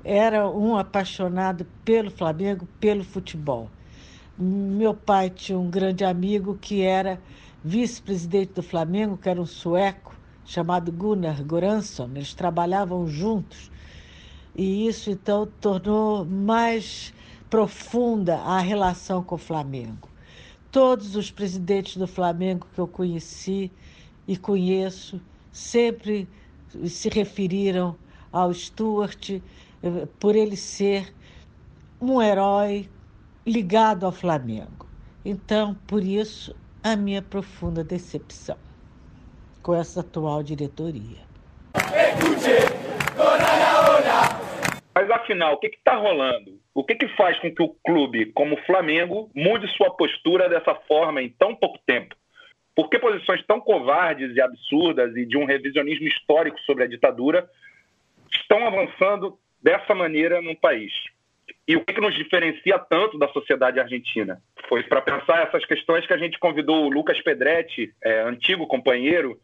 [0.03, 3.69] Era um apaixonado pelo Flamengo, pelo futebol.
[4.37, 7.21] Meu pai tinha um grande amigo que era
[7.63, 12.09] vice-presidente do Flamengo, que era um sueco chamado Gunnar Goransson.
[12.13, 13.71] Eles trabalhavam juntos
[14.53, 17.13] e isso então tornou mais
[17.49, 20.09] profunda a relação com o Flamengo.
[20.69, 23.71] Todos os presidentes do Flamengo que eu conheci
[24.27, 26.27] e conheço sempre
[26.87, 27.95] se referiram
[28.33, 29.41] ao Stuart eh,
[30.19, 31.15] por ele ser
[32.01, 32.89] um herói
[33.45, 34.87] ligado ao Flamengo.
[35.23, 38.57] Então, por isso, a minha profunda decepção
[39.61, 41.25] com essa atual diretoria.
[44.93, 46.59] Mas afinal, o que está rolando?
[46.73, 50.75] O que, que faz com que o clube, como o Flamengo, mude sua postura dessa
[50.87, 52.15] forma em tão pouco tempo?
[52.75, 57.49] Por que posições tão covardes e absurdas e de um revisionismo histórico sobre a ditadura
[58.31, 60.91] estão avançando dessa maneira no país?
[61.67, 64.41] E o que, que nos diferencia tanto da sociedade argentina?
[64.69, 69.39] Foi para pensar essas questões que a gente convidou o Lucas Pedretti, é, antigo companheiro,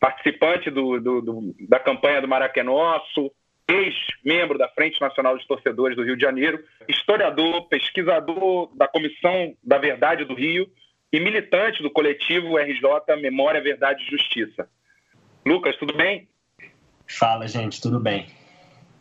[0.00, 3.30] participante do, do, do, da campanha do Maracanãoço,
[3.68, 9.78] ex-membro da Frente Nacional dos Torcedores do Rio de Janeiro, historiador, pesquisador da Comissão da
[9.78, 10.68] Verdade do Rio
[11.12, 12.82] e militante do coletivo RJ
[13.20, 14.68] Memória, Verdade e Justiça.
[15.46, 16.28] Lucas, tudo bem?
[17.08, 18.26] Fala, gente, tudo bem.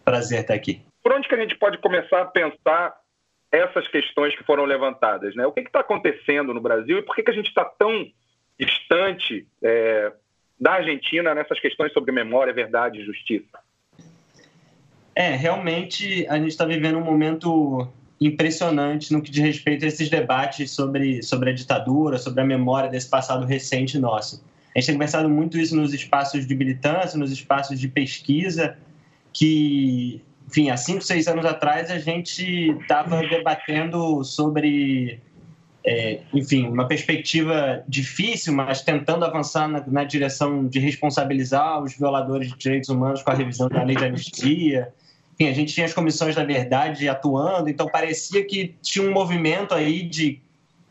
[0.06, 0.82] Prazer estar aqui.
[1.04, 2.96] Por onde que a gente pode começar a pensar
[3.52, 5.36] essas questões que foram levantadas?
[5.36, 5.46] Né?
[5.46, 8.10] O que está acontecendo no Brasil e por que, que a gente está tão
[8.58, 10.12] distante é,
[10.60, 13.60] da Argentina nessas questões sobre memória, verdade e justiça?
[15.16, 17.88] É, realmente a gente está vivendo um momento
[18.20, 22.90] impressionante no que diz respeito a esses debates sobre, sobre a ditadura, sobre a memória
[22.90, 24.44] desse passado recente nosso.
[24.74, 28.78] A gente tem conversado muito isso nos espaços de militância, nos espaços de pesquisa,
[29.32, 35.20] que, enfim, há cinco, seis anos atrás a gente estava debatendo sobre,
[35.86, 42.50] é, enfim, uma perspectiva difícil, mas tentando avançar na, na direção de responsabilizar os violadores
[42.50, 44.94] de direitos humanos com a revisão da lei de anistia,
[45.34, 49.74] enfim, a gente tinha as comissões da verdade atuando, então parecia que tinha um movimento
[49.74, 50.40] aí de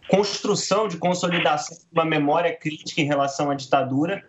[0.08, 4.24] construção, de consolidação de uma memória crítica em relação à ditadura,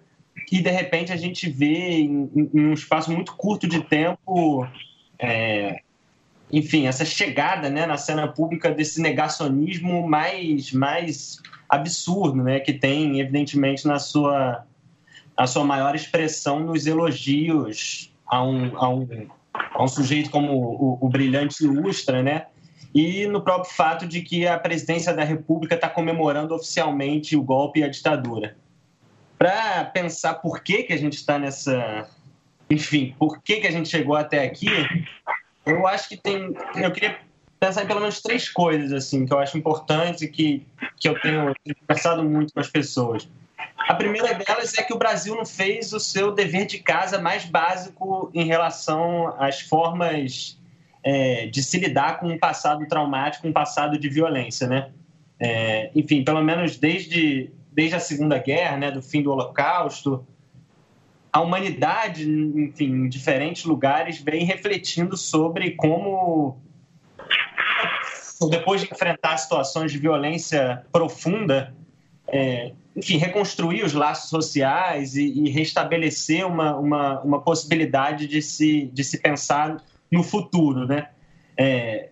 [0.51, 4.67] e de repente a gente vê em, em um espaço muito curto de tempo,
[5.19, 5.81] é,
[6.51, 13.19] enfim, essa chegada né, na cena pública desse negacionismo mais, mais absurdo, né, que tem,
[13.19, 14.65] evidentemente, na sua,
[15.35, 19.07] a sua maior expressão nos elogios a um, a um
[19.73, 22.47] a um sujeito como o, o brilhante Ustra, né?
[22.93, 27.79] E no próprio fato de que a presidência da República está comemorando oficialmente o golpe
[27.79, 28.55] e a ditadura.
[29.37, 32.07] Para pensar por que, que a gente está nessa.
[32.69, 34.67] Enfim, por que, que a gente chegou até aqui,
[35.65, 36.53] eu acho que tem.
[36.75, 37.17] Eu queria
[37.59, 40.65] pensar em pelo menos três coisas assim que eu acho importantes e que,
[40.97, 43.27] que eu tenho conversado muito com as pessoas.
[43.87, 47.45] A primeira delas é que o Brasil não fez o seu dever de casa mais
[47.45, 50.57] básico em relação às formas
[51.03, 54.89] é, de se lidar com um passado traumático, um passado de violência, né?
[55.39, 60.25] É, enfim, pelo menos desde, desde a Segunda Guerra, né, do fim do Holocausto,
[61.33, 66.61] a humanidade, enfim, em diferentes lugares, vem refletindo sobre como,
[68.51, 71.75] depois de enfrentar situações de violência profunda,
[72.27, 78.91] é, enfim, reconstruir os laços sociais e, e restabelecer uma, uma, uma, possibilidade de se,
[78.93, 79.77] de se pensar
[80.11, 81.07] no futuro, né?
[81.57, 82.09] É,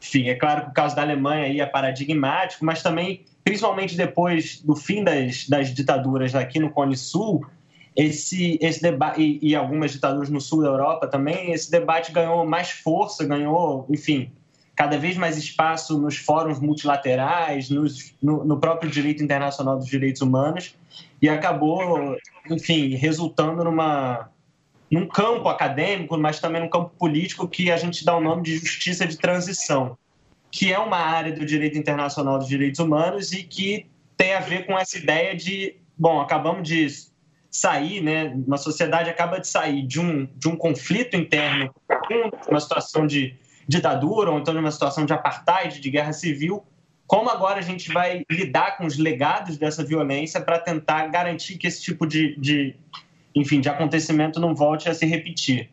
[0.00, 4.62] enfim, é claro que o caso da Alemanha aí é paradigmático, mas também, principalmente depois
[4.62, 7.46] do fim das, das ditaduras aqui no Cone Sul,
[7.94, 12.70] esse, esse debate, e, algumas ditaduras no sul da Europa também, esse debate ganhou mais
[12.70, 14.32] força, ganhou, enfim,
[14.74, 20.22] cada vez mais espaço nos fóruns multilaterais, nos, no, no, próprio direito internacional dos direitos
[20.22, 20.74] humanos,
[21.20, 22.16] e acabou,
[22.50, 24.30] enfim, resultando numa,
[24.90, 28.56] num campo acadêmico, mas também num campo político que a gente dá o nome de
[28.56, 29.98] justiça de transição,
[30.50, 34.64] que é uma área do direito internacional dos direitos humanos e que tem a ver
[34.64, 36.86] com essa ideia de, bom, acabamos de
[37.52, 41.72] sair, né, uma sociedade acaba de sair de um, de um conflito interno,
[42.48, 43.36] uma situação de
[43.68, 46.64] ditadura, ou então de uma situação de apartheid, de guerra civil,
[47.06, 51.66] como agora a gente vai lidar com os legados dessa violência para tentar garantir que
[51.66, 52.74] esse tipo de, de
[53.34, 55.70] enfim, de acontecimento não volte a se repetir.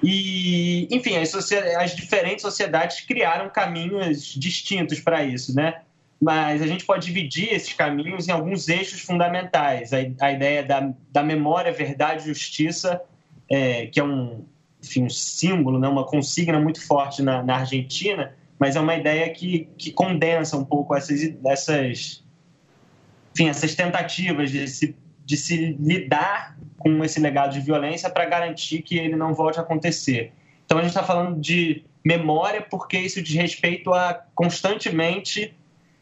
[0.00, 5.82] E, enfim, as, as diferentes sociedades criaram caminhos distintos para isso, né?
[6.22, 9.92] Mas a gente pode dividir esses caminhos em alguns eixos fundamentais.
[9.92, 13.02] A, a ideia da, da memória, verdade e justiça,
[13.50, 14.44] é, que é um,
[14.80, 15.88] enfim, um símbolo, né?
[15.88, 20.64] uma consigna muito forte na, na Argentina, mas é uma ideia que, que condensa um
[20.64, 22.24] pouco essas, essas,
[23.34, 28.82] enfim, essas tentativas de se, de se lidar com esse legado de violência para garantir
[28.82, 30.32] que ele não volte a acontecer.
[30.64, 35.56] Então a gente está falando de memória porque isso diz respeito a constantemente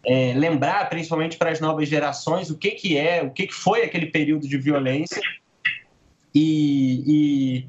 [0.05, 3.83] é, lembrar, principalmente para as novas gerações, o que, que é, o que, que foi
[3.83, 5.21] aquele período de violência
[6.35, 7.67] e,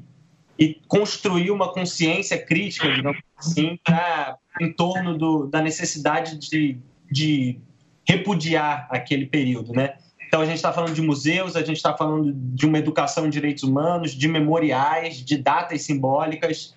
[0.58, 6.78] e, e construir uma consciência crítica, digamos assim, pra, em torno do, da necessidade de,
[7.10, 7.58] de
[8.06, 9.94] repudiar aquele período, né?
[10.26, 13.30] Então, a gente está falando de museus, a gente está falando de uma educação em
[13.30, 16.74] direitos humanos, de memoriais, de datas simbólicas.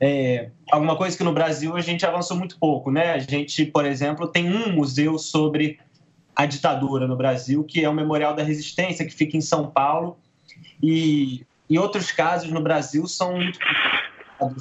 [0.00, 3.12] É, alguma coisa que no Brasil a gente avançou muito pouco, né?
[3.12, 5.78] A gente, por exemplo, tem um museu sobre
[6.34, 10.16] a ditadura no Brasil, que é o Memorial da Resistência, que fica em São Paulo.
[10.82, 13.58] E, e outros casos no Brasil são muito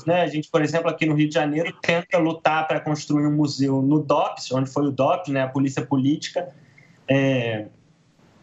[0.05, 0.21] né?
[0.21, 3.81] A gente, por exemplo, aqui no Rio de Janeiro, tenta lutar para construir um museu
[3.81, 5.43] no DOPS, onde foi o DOPS, né?
[5.43, 6.49] A Polícia Política.
[7.07, 7.67] É,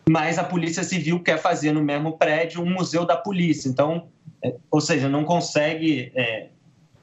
[0.09, 3.69] mas a Polícia Civil quer fazer no mesmo prédio um museu da polícia.
[3.69, 4.09] Então,
[4.43, 6.49] é, ou seja, não consegue é,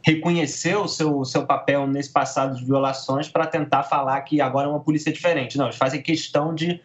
[0.05, 4.69] reconhecer o seu, seu papel nesse passado de violações para tentar falar que agora é
[4.69, 5.57] uma polícia diferente.
[5.57, 6.81] Não, eles fazem questão de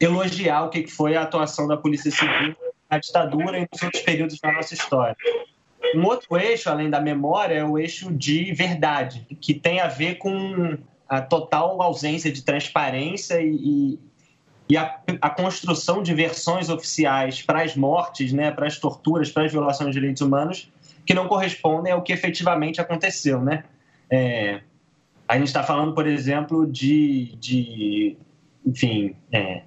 [0.00, 2.56] elogiar o que foi a atuação da Polícia Civil
[2.90, 5.16] na ditadura e nos outros períodos da nossa história.
[5.94, 10.16] Um outro eixo, além da memória, é o eixo de verdade, que tem a ver
[10.16, 10.76] com
[11.08, 13.98] a total ausência de transparência e,
[14.68, 19.44] e a, a, construção de versões oficiais para as mortes, né, para as torturas, para
[19.44, 20.70] as violações de direitos humanos,
[21.08, 23.40] que não correspondem ao que efetivamente aconteceu.
[23.40, 23.64] Né?
[24.10, 24.60] É,
[25.26, 28.18] a gente está falando, por exemplo, de, de
[28.64, 29.62] enfim, é,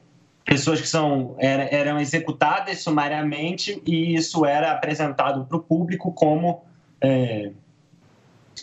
[0.45, 6.63] pessoas que são, eram, executadas sumariamente e isso era apresentado para o público como
[7.01, 7.49] é,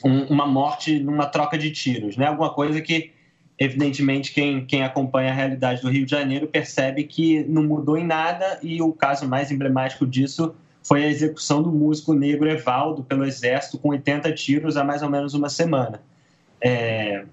[0.05, 2.27] um, uma morte numa troca de tiros, né?
[2.27, 3.11] alguma coisa que
[3.59, 8.07] evidentemente, quem, quem acompanha a realidade do Rio de Janeiro percebe que não mudou em
[8.07, 13.25] nada e o caso mais emblemático disso foi a execução do músico negro Evaldo pelo
[13.25, 16.01] Exército com 80 tiros há mais ou menos uma semana.
[16.61, 17.25] É,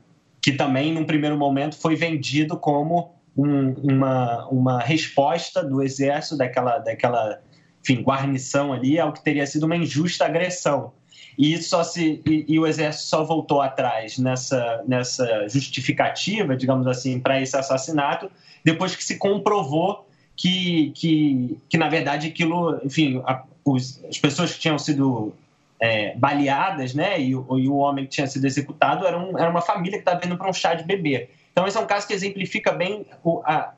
[0.42, 6.78] que também, num primeiro momento, foi vendido como um, uma, uma resposta do Exército, daquela,
[6.78, 7.42] daquela
[7.82, 10.94] enfim, guarnição ali, ao que teria sido uma injusta agressão.
[11.38, 17.20] E, só se, e, e, o Exército só voltou atrás nessa, nessa justificativa, digamos assim,
[17.20, 18.32] para esse assassinato,
[18.64, 24.54] depois que se comprovou que, que, que na verdade, aquilo, enfim, a, os, as pessoas
[24.54, 25.34] que tinham sido
[25.80, 29.62] é, baleadas, né, e, e, o homem que tinha sido executado era, um, era uma
[29.62, 31.30] família que estava vindo para um chá de bebê.
[31.52, 33.74] Então, esse é um caso que exemplifica bem o, a,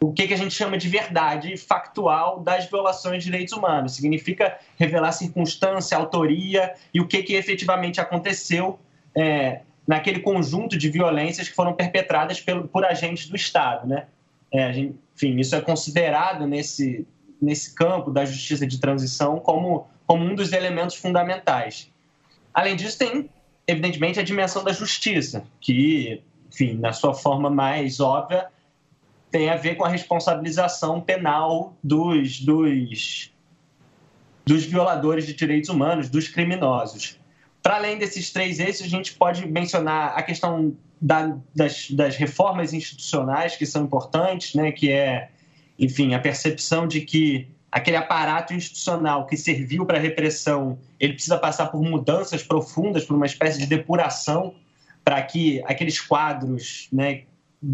[0.00, 3.94] o que, que a gente chama de verdade factual das violações de direitos humanos.
[3.94, 8.78] Significa revelar circunstância, autoria e o que, que efetivamente aconteceu
[9.14, 13.86] é, naquele conjunto de violências que foram perpetradas pelo, por agentes do Estado.
[13.86, 14.06] Né?
[14.52, 17.06] É, gente, enfim, isso é considerado nesse,
[17.40, 21.90] nesse campo da justiça de transição como, como um dos elementos fundamentais.
[22.52, 23.30] Além disso, tem,
[23.66, 28.48] evidentemente, a dimensão da justiça, que, enfim, na sua forma mais óbvia,
[29.30, 33.32] tem a ver com a responsabilização penal dos, dos,
[34.44, 37.18] dos violadores de direitos humanos, dos criminosos.
[37.62, 42.72] Para além desses três eixos, a gente pode mencionar a questão da, das, das, reformas
[42.72, 45.30] institucionais que são importantes, né, que é,
[45.78, 51.36] enfim, a percepção de que aquele aparato institucional que serviu para a repressão, ele precisa
[51.36, 54.54] passar por mudanças profundas, por uma espécie de depuração,
[55.04, 57.24] para que aqueles quadros né,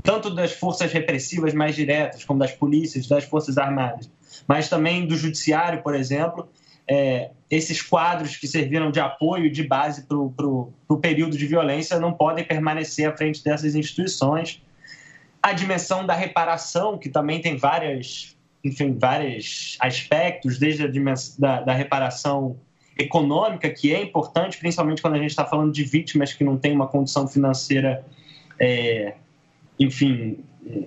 [0.03, 4.11] tanto das forças repressivas mais diretas, como das polícias, das forças armadas,
[4.47, 6.49] mas também do judiciário, por exemplo,
[6.89, 12.13] é, esses quadros que serviram de apoio de base para o período de violência não
[12.13, 14.63] podem permanecer à frente dessas instituições.
[15.43, 20.91] A dimensão da reparação, que também tem várias enfim, vários aspectos, desde a
[21.39, 22.57] da, da reparação
[22.97, 26.73] econômica, que é importante, principalmente quando a gente está falando de vítimas que não têm
[26.73, 28.05] uma condição financeira,
[28.59, 29.15] é,
[29.79, 30.39] enfim,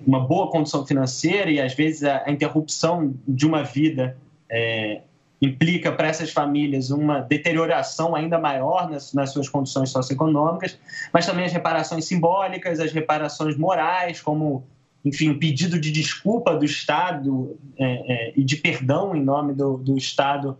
[0.06, 4.16] uma boa condição financeira e às vezes a, a interrupção de uma vida
[4.48, 5.02] é,
[5.40, 10.78] implica para essas famílias uma deterioração ainda maior nas, nas, suas condições socioeconômicas,
[11.12, 14.64] mas também as reparações simbólicas, as reparações morais, como,
[15.04, 19.96] enfim, pedido de desculpa do Estado é, é, e de perdão em nome do, do
[19.96, 20.58] Estado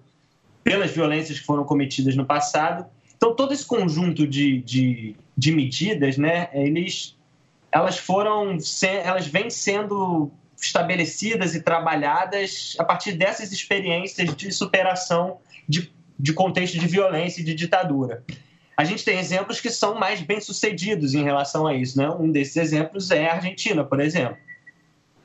[0.63, 2.87] pelas violências que foram cometidas no passado.
[3.17, 7.17] Então, todo esse conjunto de, de, de medidas, né, eles,
[7.73, 10.31] elas foram, elas vêm sendo
[10.67, 15.39] estabelecidas e trabalhadas a partir dessas experiências de superação
[15.69, 18.25] de, de contexto de violência e de ditadura.
[18.77, 21.97] A gente tem exemplos que são mais bem-sucedidos em relação a isso.
[21.97, 22.11] Né?
[22.11, 24.37] Um desses exemplos é a Argentina, por exemplo.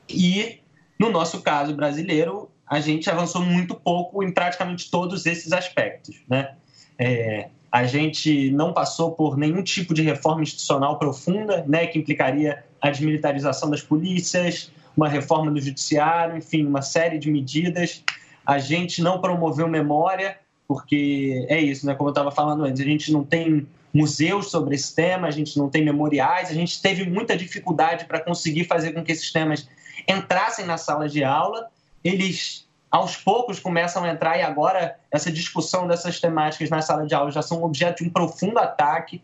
[0.08, 0.60] E,
[0.98, 6.16] no nosso caso brasileiro, a gente avançou muito pouco em praticamente todos esses aspectos.
[6.28, 6.54] Né?
[6.98, 12.62] É, a gente não passou por nenhum tipo de reforma institucional profunda, né, que implicaria
[12.80, 18.02] a desmilitarização das polícias, uma reforma do judiciário, enfim, uma série de medidas.
[18.44, 21.94] A gente não promoveu memória, porque é isso, né?
[21.94, 25.58] Como eu estava falando antes, a gente não tem museus sobre esse tema, a gente
[25.58, 29.68] não tem memoriais, a gente teve muita dificuldade para conseguir fazer com que esses temas
[30.08, 31.68] entrassem na sala de aula.
[32.02, 37.14] Eles, aos poucos, começam a entrar e agora essa discussão dessas temáticas na sala de
[37.14, 39.22] aula já são objeto de um profundo ataque.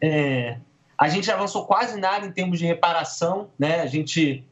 [0.00, 0.58] É,
[0.98, 3.80] a gente avançou quase nada em termos de reparação, né?
[3.80, 4.44] A gente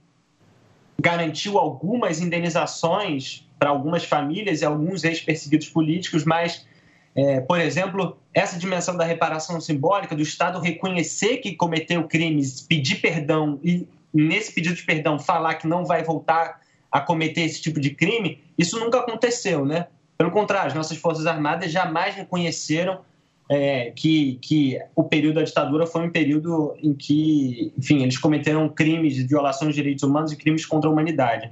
[1.01, 6.67] garantiu algumas indenizações para algumas famílias e alguns ex-perseguidos políticos, mas,
[7.15, 12.97] é, por exemplo, essa dimensão da reparação simbólica, do Estado reconhecer que cometeu crimes, pedir
[12.97, 17.81] perdão e, nesse pedido de perdão, falar que não vai voltar a cometer esse tipo
[17.81, 19.89] de crime, isso nunca aconteceu, né?
[20.17, 23.01] Pelo contrário, as nossas Forças Armadas jamais reconheceram
[23.49, 28.69] é, que, que o período da ditadura foi um período em que, enfim, eles cometeram
[28.69, 31.51] crimes de violações de direitos humanos e crimes contra a humanidade.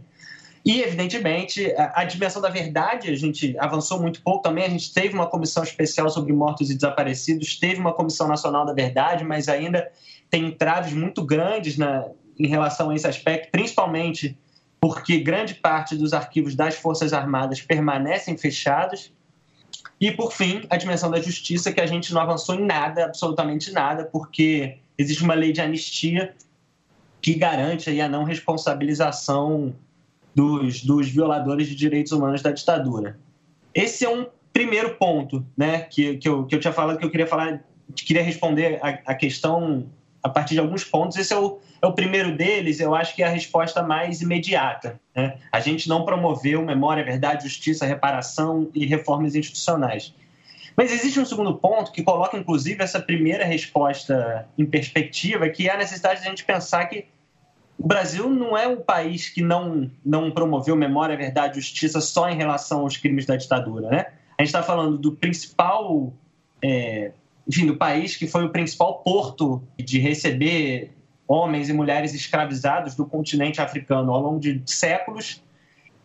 [0.64, 4.64] E, evidentemente, a, dimensão da verdade, a gente avançou muito pouco também.
[4.64, 8.72] A gente teve uma comissão especial sobre mortos e desaparecidos, teve uma comissão nacional da
[8.72, 9.90] verdade, mas ainda
[10.30, 14.38] tem entraves muito grandes na, em relação a esse aspecto, principalmente
[14.80, 19.12] porque grande parte dos arquivos das Forças Armadas permanecem fechados
[20.02, 23.70] e, por fim, a dimensão da justiça, que a gente não avançou em nada, absolutamente
[23.70, 26.34] nada, porque existe uma lei de anistia
[27.20, 29.72] que garante aí a não responsabilização
[30.34, 33.16] dos, dos violadores de direitos humanos da ditadura.
[33.72, 37.10] Esse é um primeiro ponto né, que, que, eu, que eu tinha falado que eu
[37.10, 37.62] queria falar,
[37.94, 39.86] queria responder a, a questão
[40.22, 41.16] a partir de alguns pontos.
[41.18, 45.00] Esse é o, é o primeiro deles, eu acho que é a resposta mais imediata.
[45.14, 45.38] Né?
[45.50, 50.14] A gente não promoveu memória, verdade, justiça, reparação e reformas institucionais.
[50.76, 55.74] Mas existe um segundo ponto que coloca, inclusive, essa primeira resposta em perspectiva, que é
[55.74, 57.06] a necessidade de a gente pensar que
[57.78, 62.36] o Brasil não é um país que não, não promoveu memória, verdade, justiça só em
[62.36, 63.88] relação aos crimes da ditadura.
[63.88, 64.06] Né?
[64.38, 66.12] A gente está falando do principal
[66.62, 67.12] é,
[67.46, 70.92] enfim, do país que foi o principal porto de receber
[71.26, 75.42] homens e mulheres escravizados do continente africano ao longo de séculos.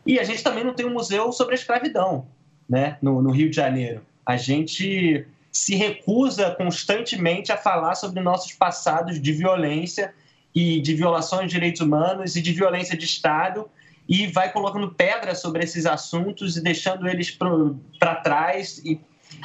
[0.06, 2.28] E a gente também não tem um museu sobre a escravidão
[2.68, 4.02] né, no, no Rio de Janeiro.
[4.26, 10.14] A gente se recusa constantemente a falar sobre nossos passados de violência
[10.54, 13.70] e de violações de direitos humanos e de violência de Estado
[14.08, 17.38] e vai colocando pedra sobre esses assuntos e deixando eles
[18.00, 19.00] para trás e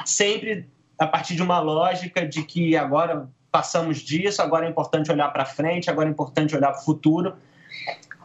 [0.05, 0.65] sempre
[1.03, 5.45] a partir de uma lógica de que agora passamos disso, agora é importante olhar para
[5.45, 7.35] frente, agora é importante olhar para o futuro.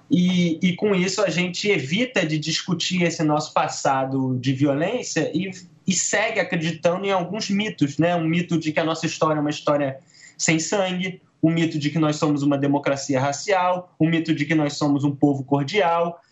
[0.09, 5.51] E, e, com isso a gente evita de discutir esse nosso passado de violência e,
[5.87, 8.15] e segue acreditando em alguns mitos, né?
[8.15, 9.99] Um mito de que a nossa história é uma história
[10.39, 14.33] sem sangue, o um mito de que nós somos uma democracia racial, o um mito
[14.33, 16.23] de que nós somos um povo cordial.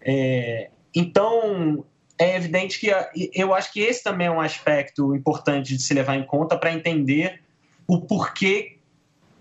[0.00, 1.84] É, então,
[2.18, 2.90] é evidente que
[3.34, 6.72] eu acho que esse também é um aspecto importante de se levar em conta para
[6.72, 7.40] entender
[7.86, 8.78] o porquê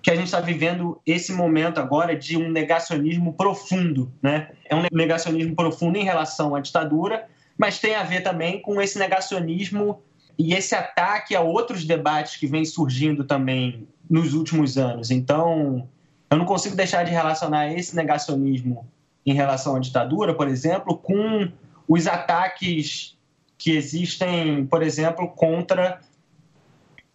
[0.01, 4.51] que a gente está vivendo esse momento agora de um negacionismo profundo, né?
[4.69, 8.99] É um negacionismo profundo em relação à ditadura, mas tem a ver também com esse
[8.99, 10.03] negacionismo
[10.37, 15.09] e esse ataque a outros debates que vem surgindo também nos últimos anos.
[15.09, 15.87] Então,
[16.29, 18.85] eu não consigo deixar de relacionar esse negacionismo
[19.25, 21.49] em relação à ditadura, por exemplo, com
[21.87, 23.17] os ataques
[23.57, 25.99] que existem, por exemplo, contra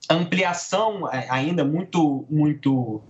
[0.08, 3.02] ampliação é, ainda muito muito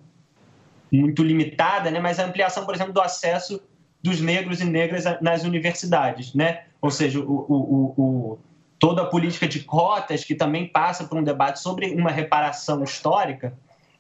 [0.93, 2.01] muito limitada, né?
[2.01, 3.63] Mas a ampliação, por exemplo, do acesso
[4.03, 6.65] dos negros e negras nas universidades, né?
[6.81, 8.39] Ou seja, o, o, o,
[8.79, 13.53] toda a política de cotas que também passa por um debate sobre uma reparação histórica,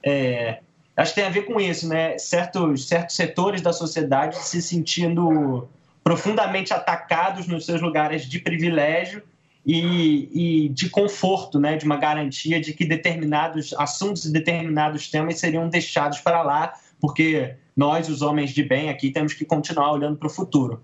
[0.03, 0.61] é,
[0.97, 2.19] acho que tem a ver com isso, né?
[2.19, 5.69] Certos, certos setores da sociedade se sentindo
[6.03, 9.23] profundamente atacados nos seus lugares de privilégio
[9.65, 15.39] e, e, de conforto, né, de uma garantia de que determinados assuntos e determinados temas
[15.39, 20.17] seriam deixados para lá, porque nós, os homens de bem aqui, temos que continuar olhando
[20.17, 20.83] para o futuro.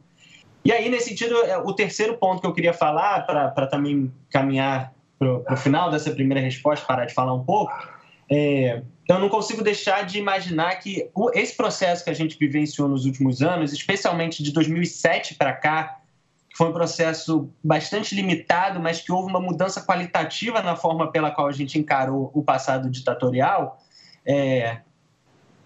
[0.64, 4.92] E aí, nesse sentido, é, o terceiro ponto que eu queria falar, para também caminhar
[5.18, 7.72] para o final dessa primeira resposta, parar de falar um pouco,
[8.30, 13.04] é, eu não consigo deixar de imaginar que esse processo que a gente vivenciou nos
[13.04, 16.00] últimos anos, especialmente de 2007 para cá,
[16.56, 21.46] foi um processo bastante limitado, mas que houve uma mudança qualitativa na forma pela qual
[21.46, 23.78] a gente encarou o passado ditatorial,
[24.24, 24.78] é,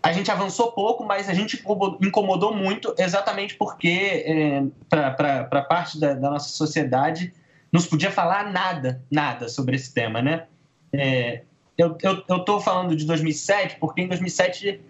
[0.02, 1.62] a gente avançou pouco, mas a gente
[2.02, 7.32] incomodou muito, exatamente porque, é, para parte da, da, nossa sociedade,
[7.70, 10.46] não se podia falar nada, nada sobre esse tema, né?
[10.92, 11.42] É,
[11.80, 14.80] eu estou falando de 2007 porque em 2007,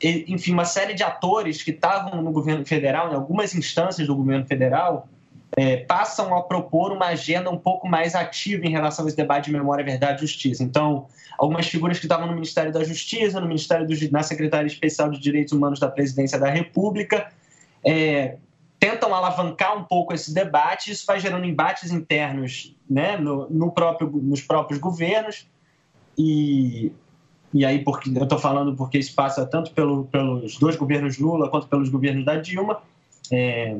[0.00, 4.46] enfim, uma série de atores que estavam no governo federal, em algumas instâncias do governo
[4.46, 5.08] federal,
[5.56, 9.46] é, passam a propor uma agenda um pouco mais ativa em relação a esse debate
[9.46, 10.62] de memória, verdade e justiça.
[10.62, 11.06] Então,
[11.38, 15.18] algumas figuras que estavam no Ministério da Justiça, no Ministério do, na Secretaria Especial de
[15.18, 17.32] Direitos Humanos da Presidência da República,
[17.84, 18.36] é,
[18.78, 20.92] tentam alavancar um pouco esse debate.
[20.92, 25.48] Isso vai gerando embates internos né, no, no próprio, nos próprios governos.
[26.16, 26.92] E,
[27.52, 31.48] e aí, porque eu estou falando porque isso passa tanto pelo, pelos dois governos Lula
[31.48, 32.82] quanto pelos governos da Dilma.
[33.32, 33.76] É,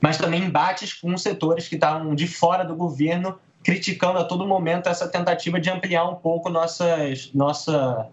[0.00, 4.88] mas também embates com setores que estavam de fora do governo, criticando a todo momento
[4.88, 8.08] essa tentativa de ampliar um pouco nossas, nossa,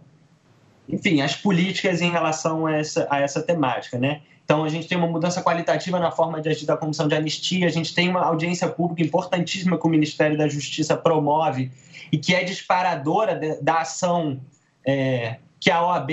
[0.89, 4.21] enfim, as políticas em relação a essa, a essa temática, né?
[4.43, 7.65] Então, a gente tem uma mudança qualitativa na forma de agir da Comissão de Anistia,
[7.65, 11.71] a gente tem uma audiência pública importantíssima que o Ministério da Justiça promove
[12.14, 14.39] e que é disparadora da ação
[14.86, 16.11] é, que a OAB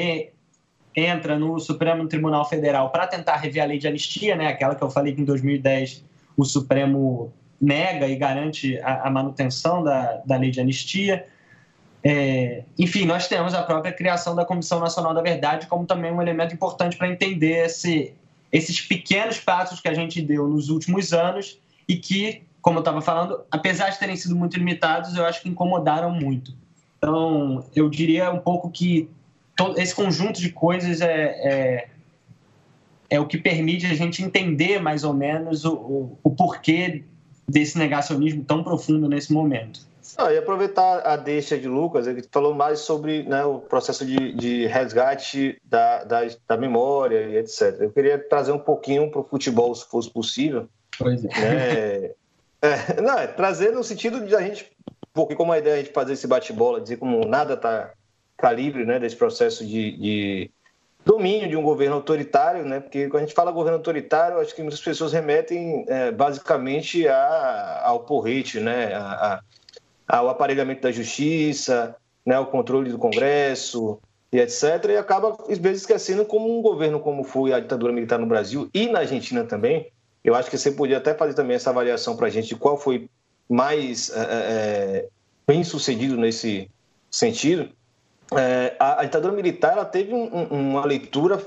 [0.97, 4.83] entra no Supremo Tribunal Federal para tentar rever a lei de anistia, né, aquela que
[4.83, 6.03] eu falei que em 2010
[6.39, 7.31] o Supremo
[7.61, 11.27] nega e garante a, a manutenção da, da lei de anistia.
[12.03, 16.23] É, enfim, nós temos a própria criação da Comissão Nacional da Verdade como também um
[16.23, 18.15] elemento importante para entender esse,
[18.51, 23.01] esses pequenos passos que a gente deu nos últimos anos e que, como eu estava
[23.01, 26.55] falando, apesar de terem sido muito limitados, eu acho que incomodaram muito.
[26.99, 29.09] Então, eu diria um pouco que
[29.57, 31.89] todo esse conjunto de coisas é, é,
[33.09, 37.05] é, o que permite a gente entender mais ou menos o, o, o porquê
[37.49, 39.89] desse negacionismo tão profundo nesse momento.
[40.17, 44.33] Ah, e aproveitar a deixa de Lucas, ele falou mais sobre né, o processo de,
[44.33, 47.77] de resgate da, da, da, memória e etc.
[47.81, 50.69] Eu queria trazer um pouquinho para o futebol, se fosse possível.
[50.99, 51.29] Pois é.
[51.29, 52.11] Né?
[52.63, 54.71] É não, é trazer no sentido de a gente,
[55.13, 57.93] porque como a ideia é a gente fazer esse bate-bola, dizer como nada está
[58.37, 60.51] calibre né, desse processo de, de,
[61.05, 64.63] domínio de um governo autoritário, né, porque quando a gente fala governo autoritário, acho que
[64.63, 69.41] muitas pessoas remetem é, basicamente a, ao porrete, né, a,
[70.09, 71.95] a, ao aparelhamento da justiça,
[72.25, 73.99] né, ao controle do Congresso
[74.33, 74.63] e etc.
[74.91, 78.69] E acaba, às vezes, esquecendo como um governo como foi a ditadura militar no Brasil
[78.73, 79.91] e na Argentina também.
[80.25, 82.77] Eu acho que você podia até fazer também essa avaliação para a gente de qual
[82.77, 83.09] foi
[83.49, 85.09] mais é,
[85.47, 86.71] bem sucedido nesse
[87.11, 87.69] sentido
[88.37, 91.45] é, a, a, ditadura militar ela teve um, uma leitura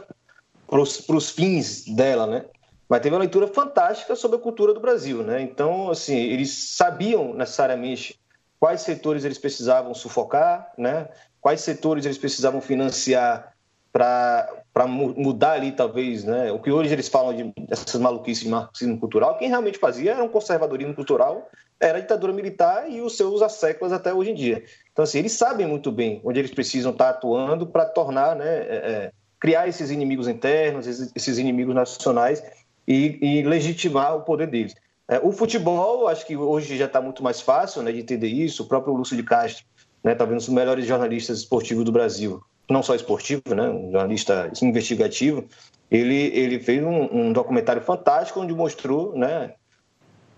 [0.67, 2.45] para os fins dela, né?
[2.89, 5.41] Mas teve uma leitura fantástica sobre a cultura do Brasil, né?
[5.41, 8.19] Então, assim, eles sabiam necessariamente
[8.59, 11.07] quais setores eles precisavam sufocar, né?
[11.39, 13.52] Quais setores eles precisavam financiar
[13.93, 16.51] para mudar ali, talvez, né?
[16.51, 20.23] O que hoje eles falam de essas maluquices de marxismo cultural, quem realmente fazia era
[20.23, 21.47] um conservadorismo cultural,
[21.79, 24.63] era a ditadura militar e os seus séculos até hoje em dia.
[24.91, 28.75] Então, assim, eles sabem muito bem onde eles precisam estar atuando para tornar, né, é,
[28.75, 32.43] é, criar esses inimigos internos, esses inimigos nacionais
[32.87, 34.73] e, e legitimar o poder deles.
[35.07, 38.63] É, o futebol, acho que hoje já está muito mais fácil né, de entender isso.
[38.63, 39.63] O próprio Lúcio de Castro,
[40.03, 44.51] né, talvez um dos melhores jornalistas esportivos do Brasil, não só esportivo, né, um jornalista
[44.61, 45.45] investigativo,
[45.91, 49.53] ele, ele fez um, um, documentário fantástico onde mostrou, né,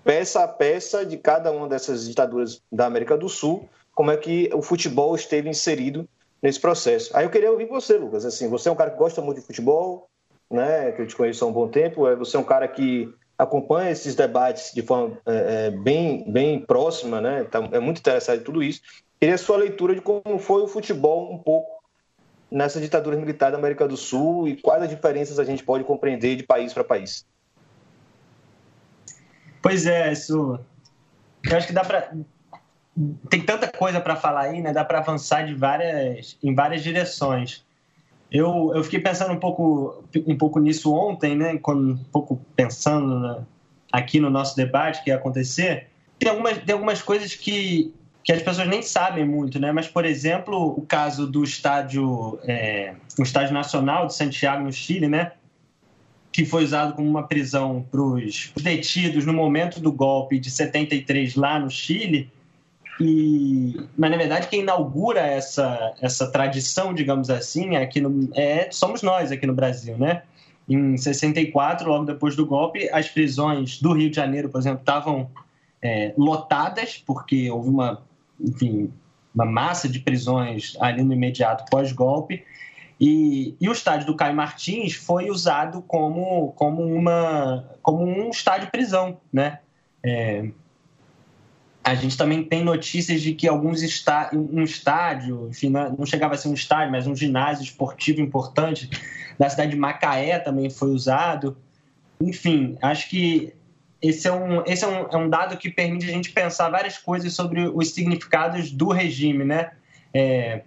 [0.03, 4.49] peça a peça de cada uma dessas ditaduras da América do Sul, como é que
[4.53, 6.07] o futebol esteve inserido
[6.41, 7.15] nesse processo.
[7.15, 8.26] Aí eu queria ouvir você, Lucas.
[8.26, 10.09] Assim, você é um cara que gosta muito de futebol,
[10.51, 12.07] né, que eu te conheço há um bom tempo.
[12.07, 16.59] É, você é um cara que acompanha esses debates de forma é, é bem, bem
[16.59, 17.43] próxima, né?
[17.45, 18.82] Tá, é muito interessado em tudo isso.
[19.19, 21.74] Queria a sua leitura de como foi o futebol um pouco
[22.51, 26.35] nessa ditadura militar da América do Sul e quais as diferenças a gente pode compreender
[26.35, 27.25] de país para país?
[29.61, 30.59] Pois é, isso.
[31.43, 32.11] Eu acho que dá para
[33.29, 34.71] tem tanta coisa para falar aí, né?
[34.71, 37.65] Dá para avançar de várias em várias direções.
[38.31, 41.57] Eu, eu fiquei pensando um pouco um pouco nisso ontem, né?
[41.57, 43.43] Quando, um pouco pensando na,
[43.91, 45.87] aqui no nosso debate que ia acontecer.
[46.17, 47.93] Tem algumas tem algumas coisas que
[48.26, 49.71] que as pessoas nem sabem muito, né?
[49.71, 55.07] Mas, por exemplo, o caso do estádio, é, o estádio nacional de Santiago no Chile,
[55.07, 55.32] né?
[56.36, 61.34] que foi usado como uma prisão para os detidos no momento do golpe de 73
[61.36, 62.30] lá no Chile.
[62.99, 69.01] E, mas na verdade quem inaugura essa, essa tradição, digamos assim, aqui no, é, somos
[69.01, 70.23] nós aqui no Brasil, né?
[70.67, 75.32] Em 64, logo depois do golpe, as prisões do Rio de Janeiro, por exemplo, estavam
[75.82, 78.03] é, lotadas porque houve uma,
[78.39, 78.91] enfim,
[79.33, 82.43] uma massa de prisões ali no imediato pós-golpe
[82.99, 88.71] e, e, o estádio do Caio Martins foi usado como, como, uma, como um estádio
[88.71, 89.59] prisão, né?
[90.01, 90.49] É,
[91.83, 96.38] a gente também tem notícias de que alguns está, um estádio, enfim, não chegava a
[96.38, 98.89] ser um estádio, mas um ginásio esportivo importante
[99.38, 101.57] da cidade de Macaé também foi usado.
[102.19, 103.53] Enfim, acho que
[104.01, 106.97] esse é um, esse é um, é um dado que permite a gente pensar várias
[106.97, 109.71] coisas sobre os significados do regime, né?
[110.13, 110.61] É,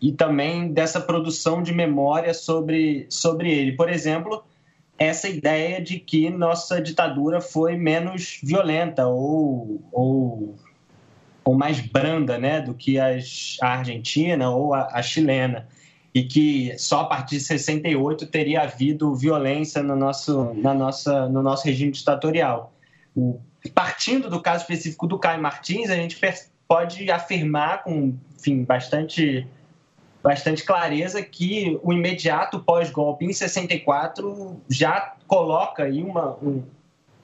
[0.00, 3.72] e também dessa produção de memória sobre, sobre ele.
[3.72, 4.44] Por exemplo,
[4.98, 10.56] essa ideia de que nossa ditadura foi menos violenta ou, ou,
[11.44, 15.68] ou mais branda né, do que as, a Argentina ou a, a chilena
[16.14, 21.42] e que só a partir de 68 teria havido violência no nosso, na nossa, no
[21.42, 22.72] nosso regime ditatorial.
[23.16, 23.40] O,
[23.74, 26.18] partindo do caso específico do Caio Martins, a gente
[26.68, 29.46] pode afirmar com enfim, bastante
[30.22, 36.38] bastante clareza que o imediato pós-golpe em 64 já coloca aí uma,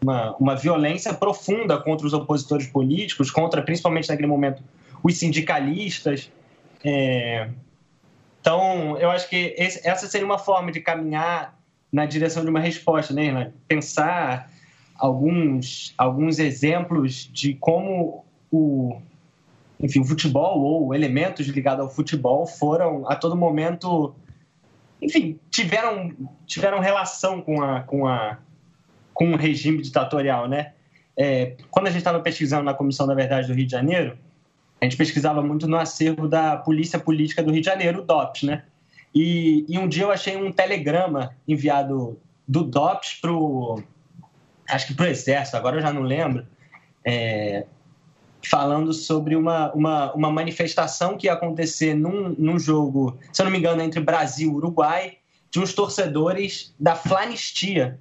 [0.03, 4.63] uma, uma violência profunda contra os opositores políticos, contra principalmente naquele momento
[5.03, 6.29] os sindicalistas.
[6.85, 7.49] É...
[8.41, 11.59] Então, eu acho que esse, essa seria uma forma de caminhar
[11.93, 14.51] na direção de uma resposta, né, Pensar
[14.97, 19.01] alguns, alguns exemplos de como o,
[19.81, 24.15] enfim, o futebol ou elementos ligados ao futebol foram a todo momento,
[25.01, 26.13] enfim, tiveram,
[26.47, 28.39] tiveram relação com a, com a
[29.19, 30.75] com o regime ditatorial, né?
[31.17, 34.17] É, quando a gente estava pesquisando na Comissão da Verdade do Rio de Janeiro,
[34.81, 38.43] a gente pesquisava muito no acervo da Polícia Política do Rio de Janeiro, o DOPS,
[38.45, 38.65] né?
[39.15, 43.83] E, e um dia eu achei um telegrama enviado do DOPS para o.
[44.69, 46.47] Acho que para o Exército, agora eu já não lembro.
[47.05, 47.65] É,
[48.49, 53.53] falando sobre uma, uma, uma manifestação que ia acontecer num, num jogo, se eu não
[53.53, 55.17] me engano, entre Brasil e Uruguai,
[55.51, 57.99] de uns torcedores da Flanistia.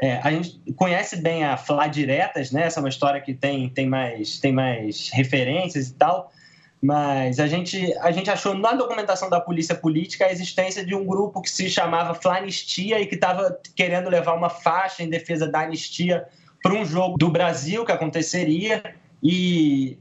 [0.00, 2.64] É, a gente conhece bem a Fla Diretas, né?
[2.64, 6.32] Essa é uma história que tem, tem, mais, tem mais referências e tal,
[6.80, 11.04] mas a gente, a gente achou na documentação da polícia política a existência de um
[11.04, 15.62] grupo que se chamava Flanistia e que estava querendo levar uma faixa em defesa da
[15.62, 16.28] anistia
[16.62, 19.98] para um jogo do Brasil que aconteceria e,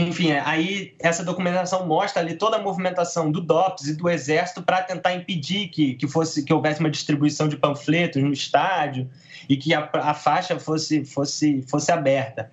[0.00, 4.60] enfim, é, aí essa documentação mostra ali toda a movimentação do DOPS e do Exército
[4.60, 9.08] para tentar impedir que, que, fosse, que houvesse uma distribuição de panfletos no estádio
[9.48, 12.50] e que a, a faixa fosse, fosse, fosse aberta.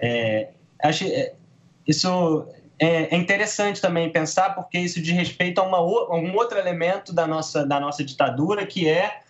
[0.00, 0.48] É,
[0.82, 1.32] acho, é,
[1.86, 6.58] isso é, é, interessante também pensar, porque isso diz respeito a, uma, a um outro
[6.58, 9.20] elemento da nossa, da nossa ditadura, que é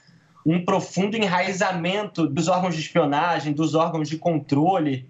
[0.47, 5.07] um profundo enraizamento dos órgãos de espionagem, dos órgãos de controle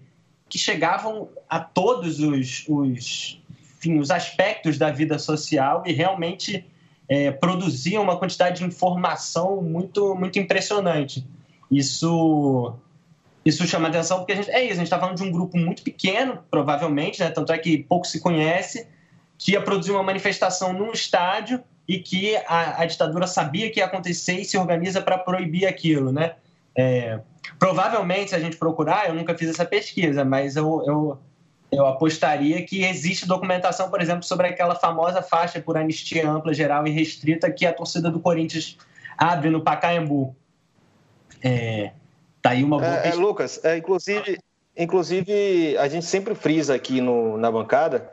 [0.51, 3.41] que chegavam a todos os, os,
[3.77, 6.65] enfim, os aspectos da vida social e realmente
[7.07, 11.25] é, produziam uma quantidade de informação muito, muito impressionante.
[11.71, 12.75] Isso,
[13.45, 15.57] isso chama atenção porque a gente, é isso, a gente está falando de um grupo
[15.57, 18.89] muito pequeno, provavelmente, né, tanto é que pouco se conhece,
[19.37, 23.85] que ia produzir uma manifestação num estádio e que a, a ditadura sabia que ia
[23.85, 26.33] acontecer e se organiza para proibir aquilo, né?
[26.75, 27.21] É,
[27.57, 31.17] provavelmente, se a gente procurar, eu nunca fiz essa pesquisa, mas eu, eu,
[31.71, 36.85] eu apostaria que existe documentação, por exemplo, sobre aquela famosa faixa por anistia ampla, geral
[36.87, 38.77] e restrita que a torcida do Corinthians
[39.17, 40.35] abre no Pacaembu.
[41.43, 41.91] É,
[42.41, 44.39] tá aí uma boa é, é, Lucas, é, inclusive,
[44.77, 48.11] inclusive, a gente sempre frisa aqui no, na bancada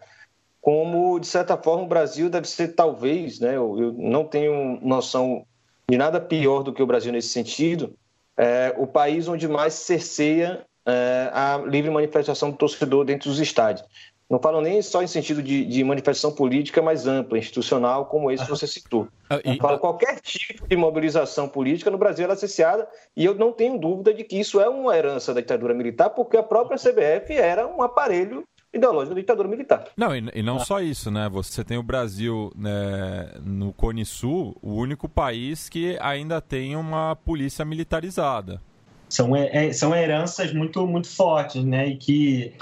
[0.60, 5.46] como, de certa forma, o Brasil deve ser, talvez, né, eu, eu não tenho noção
[5.88, 7.96] de nada pior do que o Brasil nesse sentido,
[8.38, 13.84] é, o país onde mais cerceia é, a livre manifestação do torcedor dentro dos estádios.
[14.30, 18.44] Não falo nem só em sentido de, de manifestação política mais ampla, institucional, como esse
[18.44, 19.08] que você citou.
[19.28, 22.86] Ah, eu falo qualquer tipo de mobilização política no Brasil era associada,
[23.16, 26.36] e eu não tenho dúvida de que isso é uma herança da ditadura militar, porque
[26.36, 29.84] a própria CBF era um aparelho ideológico da ditadura militar.
[29.96, 30.64] Não, e, e não ah.
[30.64, 31.28] só isso, né?
[31.28, 37.16] Você tem o Brasil né, no Cone Sul, o único país que ainda tem uma
[37.16, 38.60] polícia militarizada.
[39.08, 41.88] São, é, são heranças muito, muito fortes, né?
[41.88, 42.54] E que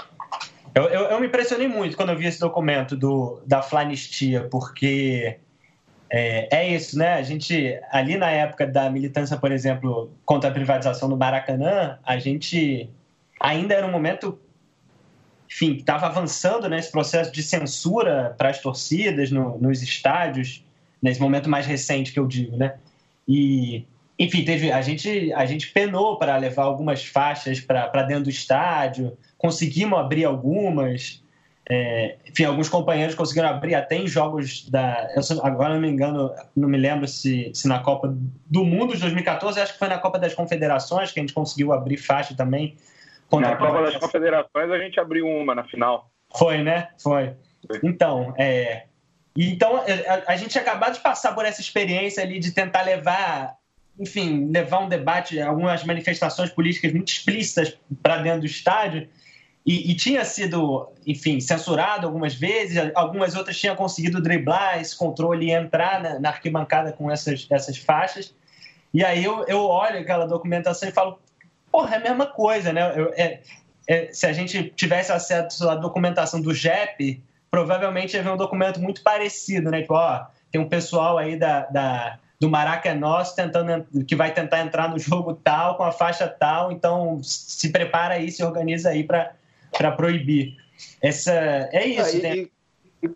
[0.73, 5.37] eu, eu, eu, me impressionei muito quando eu vi esse documento do, da Flanistia, porque
[6.09, 7.15] é, é, isso, né?
[7.15, 12.17] A gente, ali na época da militância, por exemplo, contra a privatização do Maracanã, a
[12.17, 12.89] gente
[13.39, 14.39] ainda era um momento,
[15.49, 20.63] enfim, estava avançando nesse processo de censura para as torcidas no, nos estádios,
[21.01, 22.75] nesse momento mais recente que eu digo, né?
[23.27, 23.85] E,
[24.19, 29.17] enfim, teve, a, gente, a gente penou para levar algumas faixas para dentro do estádio,
[29.37, 31.23] conseguimos abrir algumas.
[31.69, 35.09] É, enfim, alguns companheiros conseguiram abrir até em jogos da.
[35.15, 39.01] Eu, agora não me engano, não me lembro se, se na Copa do Mundo de
[39.01, 42.75] 2014, acho que foi na Copa das Confederações que a gente conseguiu abrir faixa também.
[43.31, 46.09] Na Copa das Confederações a gente abriu uma na final.
[46.35, 46.89] Foi, né?
[47.01, 47.33] Foi.
[47.83, 48.85] Então, é,
[49.35, 52.83] então é, a, a gente tinha acabado de passar por essa experiência ali de tentar
[52.83, 53.57] levar
[53.99, 59.09] enfim, levar um debate, algumas manifestações políticas muito explícitas para dentro do estádio,
[59.65, 65.47] e, e, tinha sido, enfim, censurado algumas vezes, algumas outras tinham conseguido driblar esse controle
[65.47, 68.33] e entrar na, na arquibancada com essas, essas faixas.
[68.93, 71.19] E aí eu, eu olho aquela documentação e falo,
[71.71, 72.93] porra, é a mesma coisa, né?
[72.95, 73.41] Eu, é,
[73.87, 78.79] é, se a gente tivesse acesso à documentação do JEP, provavelmente ia ver um documento
[78.79, 79.81] muito parecido, né?
[79.81, 84.89] Tipo, ó, tem um pessoal aí da, da do Maracanã tentando que vai tentar entrar
[84.89, 89.33] no jogo tal com a faixa tal, então se prepara aí, se organiza aí para
[89.71, 90.55] para proibir.
[91.01, 91.31] Essa,
[91.71, 92.17] é isso.
[92.17, 92.51] Ah, e,
[93.03, 93.09] e,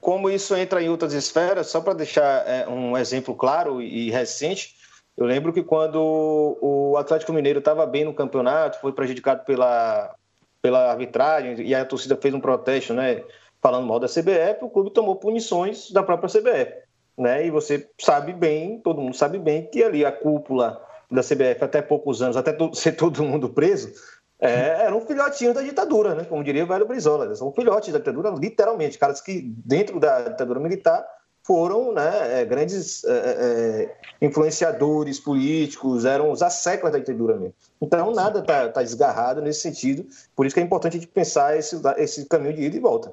[0.00, 4.74] como isso entra em outras esferas, só para deixar é, um exemplo claro e recente,
[5.20, 10.14] eu lembro que quando o Atlético Mineiro estava bem no campeonato, foi prejudicado pela,
[10.62, 13.22] pela arbitragem e a torcida fez um protesto, né,
[13.60, 16.72] falando mal da CBF, o clube tomou punições da própria CBF,
[17.18, 17.46] né?
[17.46, 21.82] E você sabe bem, todo mundo sabe bem que ali a cúpula da CBF até
[21.82, 23.92] poucos anos, até ser todo mundo preso,
[24.40, 26.24] é, era um filhotinho da ditadura, né?
[26.24, 27.34] como diria o velho Brizola.
[27.36, 28.96] São filhotes da ditadura, literalmente.
[28.96, 31.06] Caras que, dentro da ditadura militar,
[31.42, 33.84] foram né, é, grandes é, é,
[34.22, 37.54] é influenciadores políticos, eram os asseclas da ditadura mesmo.
[37.80, 40.06] Então, nada está tá desgarrado nesse sentido.
[40.36, 43.12] Por isso que é importante a gente pensar esse, esse caminho de ida e volta.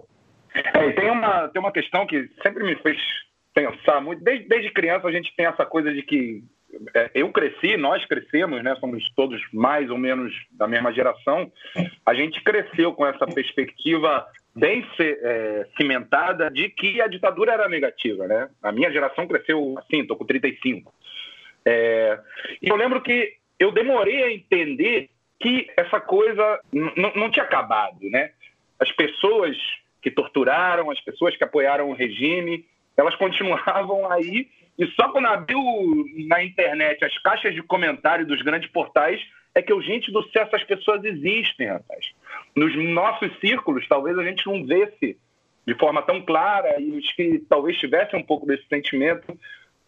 [0.54, 2.98] É, e tem uma, tem uma questão que sempre me fez
[3.54, 4.24] pensar muito.
[4.24, 6.44] Desde, desde criança a gente tem essa coisa de que
[6.94, 11.52] é, eu cresci, nós crescemos, né, somos todos mais ou menos da mesma geração,
[12.06, 14.26] a gente cresceu com essa perspectiva
[14.58, 18.28] bem é, cimentada de que a ditadura era negativa.
[18.28, 18.50] Né?
[18.62, 20.94] A minha geração cresceu assim, estou com 35.
[21.66, 22.20] É,
[22.62, 28.00] e eu lembro que eu demorei a entender que essa coisa não tinha acabado.
[28.10, 28.32] Né?
[28.80, 29.56] As pessoas
[30.02, 34.48] que torturaram, as pessoas que apoiaram o regime, elas continuavam aí
[34.78, 35.60] e só quando abriu
[36.28, 39.20] na internet as caixas de comentário dos grandes portais
[39.58, 42.12] é que gente do céu, essas pessoas existem, rapaz.
[42.56, 45.18] Nos nossos círculos, talvez a gente não vesse
[45.66, 49.38] de forma tão clara e os que talvez tivessem um pouco desse sentimento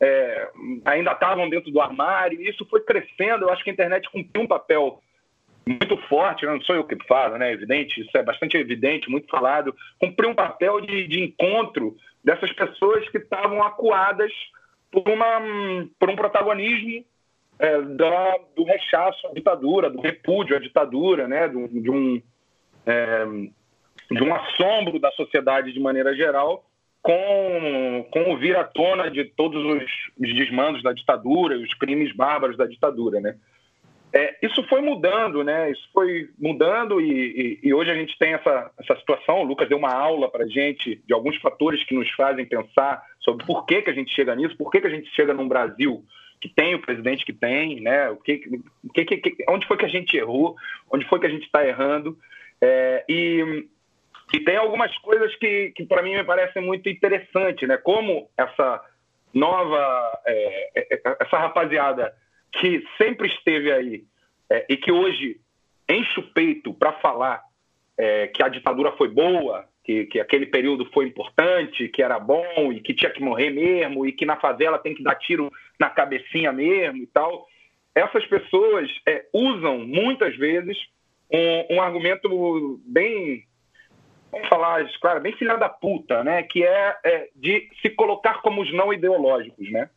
[0.02, 0.50] é,
[0.86, 2.42] ainda estavam dentro do armário.
[2.42, 3.46] E isso foi crescendo.
[3.46, 5.02] Eu acho que a internet cumpriu um papel
[5.68, 7.52] muito forte, não sou eu que falo, né?
[7.54, 9.76] Evidente, isso é bastante evidente, muito falado.
[10.00, 14.32] Cumpriu um papel de, de encontro dessas pessoas que estavam acuadas
[14.92, 17.06] por, uma, por um protagonismo
[17.60, 22.22] é, da, do rechaço à ditadura, do repúdio à ditadura, né, de, um,
[22.86, 23.26] é,
[24.10, 26.66] de um assombro da sociedade de maneira geral
[27.02, 29.84] com, com o vir à tona de todos os,
[30.20, 33.36] os desmandos da ditadura, os crimes bárbaros da ditadura, né?
[34.12, 35.70] É, isso foi mudando, né?
[35.70, 39.42] Isso foi mudando e, e, e, hoje a gente tem essa, essa situação.
[39.42, 43.46] O Lucas deu uma aula para gente de alguns fatores que nos fazem pensar sobre
[43.46, 46.04] por que, que a gente chega nisso, por que, que a gente chega num Brasil
[46.42, 48.10] que tem o presidente que tem, né?
[48.10, 48.38] O que,
[48.94, 50.56] que, que onde foi que a gente errou,
[50.92, 52.18] onde foi que a gente está errando.
[52.62, 53.68] É, e,
[54.34, 57.78] e tem algumas coisas que, que para mim me parecem muito interessantes, né?
[57.78, 58.82] Como essa
[59.34, 62.14] nova, é, é, é essa rapaziada
[62.52, 64.04] que sempre esteve aí
[64.50, 65.40] é, e que hoje
[65.90, 67.44] enche o peito para falar
[67.98, 72.72] é, que a ditadura foi boa, que, que, aquele período foi importante, que era bom
[72.72, 75.90] e que tinha que morrer mesmo e que na favela tem que dar tiro na
[75.90, 77.48] cabecinha mesmo e tal.
[77.96, 80.78] Essas pessoas é, usam muitas vezes
[81.32, 83.46] um, um argumento bem
[84.32, 86.44] vamos falar, claro, bem filha da puta, né?
[86.44, 89.90] Que é, é, de se colocar como os não ideológicos, né?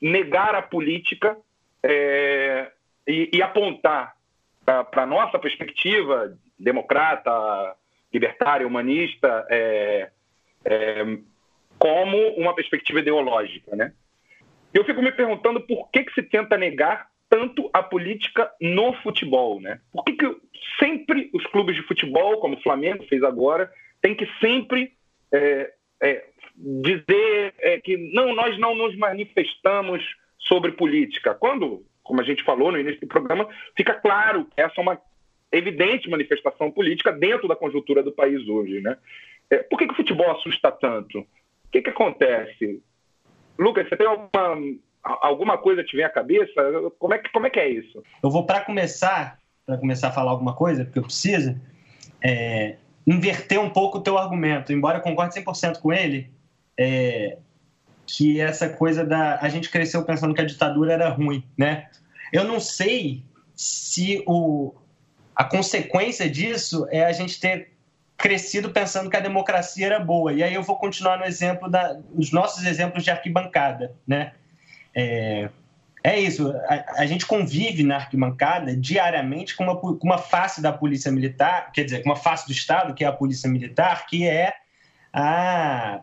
[0.00, 1.36] Negar a política
[1.82, 2.70] é,
[3.06, 4.14] e, e, apontar
[4.64, 7.30] para a nossa perspectiva democrata,
[8.12, 10.10] libertária, humanista, é,
[10.64, 11.18] é,
[11.78, 13.92] como uma perspectiva ideológica, né?
[14.72, 19.60] Eu fico me perguntando por que, que se tenta negar tanto a política no futebol,
[19.60, 19.80] né?
[19.92, 20.36] Por que, que
[20.78, 23.70] sempre os clubes de futebol, como o Flamengo fez agora,
[24.02, 24.92] tem que sempre
[25.32, 26.24] é, é,
[26.56, 30.02] dizer é, que não, nós não nos manifestamos
[30.38, 31.34] sobre política.
[31.34, 35.00] Quando, como a gente falou no início do programa, fica claro que essa é uma
[35.52, 38.96] evidente manifestação política dentro da conjuntura do país hoje, né?
[39.48, 41.20] É, por que, que o futebol assusta tanto?
[41.20, 41.26] O
[41.72, 42.82] que, que acontece?
[43.60, 44.56] Lucas, você tem alguma
[45.02, 46.52] alguma coisa te vem à cabeça?
[46.98, 48.02] Como é que, como é, que é isso?
[48.22, 51.58] Eu vou, para começar, para começar a falar alguma coisa, porque eu preciso,
[52.22, 54.72] é, inverter um pouco o teu argumento.
[54.72, 56.30] Embora eu concorde 100% com ele,
[56.78, 57.38] é,
[58.06, 59.38] que essa coisa da...
[59.40, 61.88] A gente cresceu pensando que a ditadura era ruim, né?
[62.32, 63.22] Eu não sei
[63.54, 64.74] se o,
[65.34, 67.72] a consequência disso é a gente ter
[68.20, 70.32] crescido pensando que a democracia era boa.
[70.32, 74.32] E aí eu vou continuar no exemplo da, os nossos exemplos de arquibancada, né?
[74.94, 75.48] É,
[76.02, 80.72] é isso, a, a, gente convive na arquibancada diariamente com uma, com uma face da
[80.72, 84.26] polícia militar, quer dizer, com uma face do Estado, que é a polícia militar, que
[84.26, 84.54] é
[85.12, 86.00] a.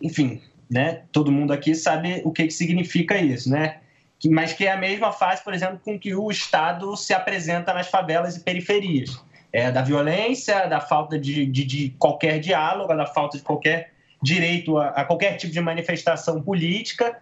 [0.00, 1.02] Enfim, né?
[1.12, 3.78] Todo mundo aqui sabe o que, que significa isso, né?
[4.26, 7.88] Mas que é a mesma face, por exemplo, com que o Estado se apresenta nas
[7.88, 9.18] favelas e periferias.
[9.52, 13.92] É da violência, da falta de, de, de qualquer diálogo, da falta de qualquer
[14.22, 17.16] direito a, a qualquer tipo de manifestação política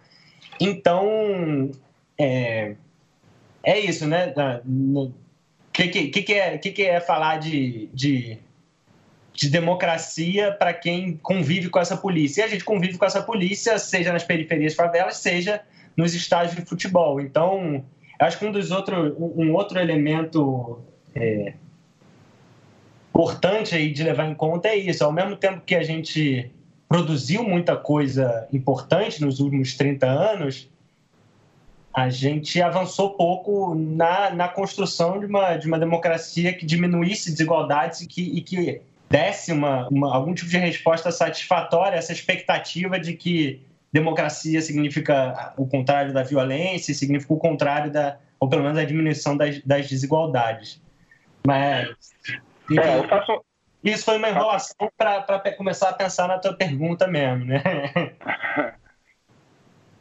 [0.59, 1.71] então,
[2.17, 2.75] é,
[3.63, 4.33] é isso, né?
[4.67, 5.11] O
[5.71, 8.37] que, que, que, é, que, que é falar de, de,
[9.33, 12.41] de democracia para quem convive com essa polícia?
[12.41, 15.61] E a gente convive com essa polícia, seja nas periferias favelas, seja
[15.95, 17.21] nos estádios de futebol.
[17.21, 17.85] Então,
[18.19, 20.81] acho que um dos outros, um outro elemento
[21.15, 21.53] é,
[23.09, 25.03] importante aí de levar em conta é isso.
[25.03, 26.51] Ao mesmo tempo que a gente
[26.87, 30.69] produziu muita coisa importante nos últimos 30 anos,
[31.93, 38.01] a gente avançou pouco na, na construção de uma, de uma democracia que diminuísse desigualdades
[38.01, 42.99] e que, e que desse uma, uma, algum tipo de resposta satisfatória a essa expectativa
[42.99, 48.77] de que democracia significa o contrário da violência, significa o contrário da, ou pelo menos
[48.77, 50.81] a diminuição das, das desigualdades.
[51.45, 51.89] Mas.
[52.77, 53.43] É, eu faço,
[53.83, 57.61] isso foi uma enrolação para começar a pensar na tua pergunta mesmo, né?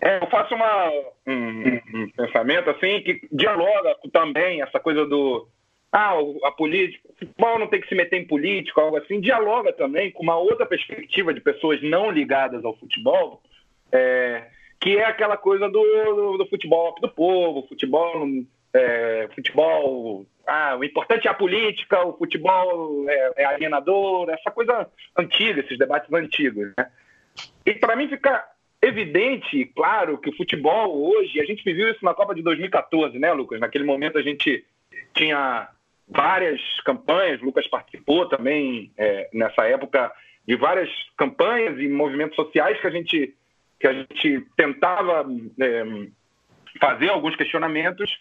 [0.00, 0.90] É, eu faço uma,
[1.26, 5.48] um, um, pensamento assim que dialoga também essa coisa do
[5.90, 6.12] ah,
[6.44, 10.22] a política, futebol não tem que se meter em política, algo assim, dialoga também com
[10.22, 13.42] uma outra perspectiva de pessoas não ligadas ao futebol,
[13.90, 14.46] é,
[14.80, 18.26] que é aquela coisa do, do, do futebol do povo, futebol,
[18.74, 24.90] é, futebol ah, o importante é a política, o futebol é, é alienador, essa coisa
[25.16, 26.72] antiga, esses debates antigos.
[26.76, 26.90] Né?
[27.66, 28.46] E para mim fica
[28.80, 33.30] evidente, claro, que o futebol hoje, a gente viveu isso na Copa de 2014, né,
[33.32, 33.60] Lucas?
[33.60, 34.64] Naquele momento a gente
[35.12, 35.68] tinha
[36.08, 40.10] várias campanhas, Lucas participou também é, nessa época
[40.46, 43.34] de várias campanhas e movimentos sociais que a gente,
[43.78, 45.26] que a gente tentava
[45.60, 45.84] é,
[46.80, 48.18] fazer alguns questionamentos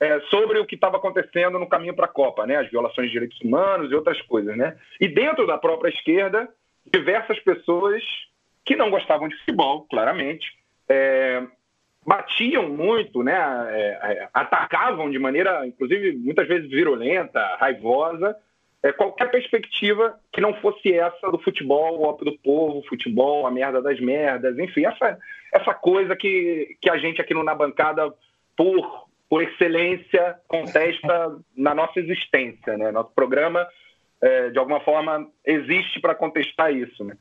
[0.00, 2.56] é, sobre o que estava acontecendo no caminho para a Copa, né?
[2.56, 4.76] As violações de direitos humanos e outras coisas, né?
[5.00, 6.48] E dentro da própria esquerda,
[6.92, 8.02] diversas pessoas
[8.64, 10.46] que não gostavam de futebol, claramente,
[10.88, 11.42] é,
[12.04, 13.34] batiam muito, né?
[13.70, 18.36] É, é atacavam de maneira, inclusive, muitas vezes virulenta, raivosa,
[18.84, 23.50] é, qualquer perspectiva que não fosse essa do futebol, o ópio do povo, futebol, a
[23.50, 25.18] merda das merdas, enfim, essa,
[25.50, 28.12] essa coisa que, que a gente aqui no Na Bancada,
[28.54, 29.03] por
[29.34, 32.76] por excelência, contesta na nossa existência.
[32.76, 32.92] Né?
[32.92, 33.66] Nosso programa,
[34.22, 37.02] é, de alguma forma, existe para contestar isso.
[37.02, 37.16] Né?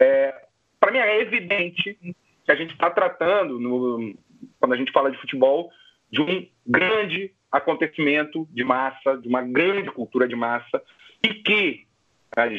[0.00, 0.34] É,
[0.80, 4.14] para mim, é evidente que a gente está tratando, no,
[4.58, 5.68] quando a gente fala de futebol,
[6.10, 10.82] de um grande acontecimento de massa, de uma grande cultura de massa,
[11.22, 11.86] e que
[12.34, 12.50] as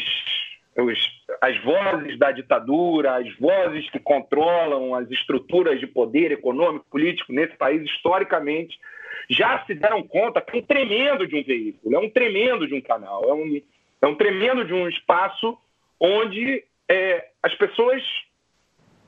[0.77, 0.99] os,
[1.41, 7.55] as vozes da ditadura, as vozes que controlam as estruturas de poder econômico, político nesse
[7.57, 8.79] país, historicamente,
[9.29, 12.73] já se deram conta que é um tremendo de um veículo, é um tremendo de
[12.73, 13.61] um canal, é um,
[14.01, 15.57] é um tremendo de um espaço
[15.99, 18.01] onde é, as pessoas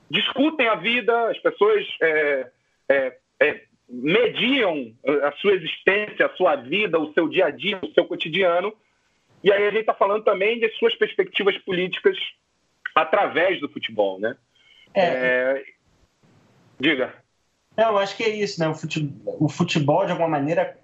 [0.08, 2.50] discutem a vida, as pessoas é,
[2.88, 4.94] é, é mediam
[5.24, 8.72] a sua existência, a sua vida, o seu dia a dia, o seu cotidiano
[9.42, 12.16] E aí a gente está falando também de suas perspectivas políticas
[12.94, 14.36] através do futebol, né?
[14.94, 15.04] É.
[15.04, 15.64] é...
[16.78, 17.21] Diga.
[17.76, 18.68] Não, eu acho que é isso, né?
[18.68, 20.76] O futebol, de alguma maneira,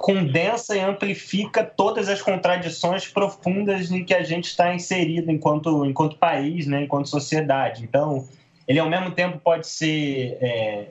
[0.00, 6.16] condensa e amplifica todas as contradições profundas em que a gente está inserido enquanto, enquanto
[6.16, 6.84] país, né?
[6.84, 7.84] enquanto sociedade.
[7.84, 8.26] Então,
[8.66, 10.86] ele ao mesmo tempo pode ser, é,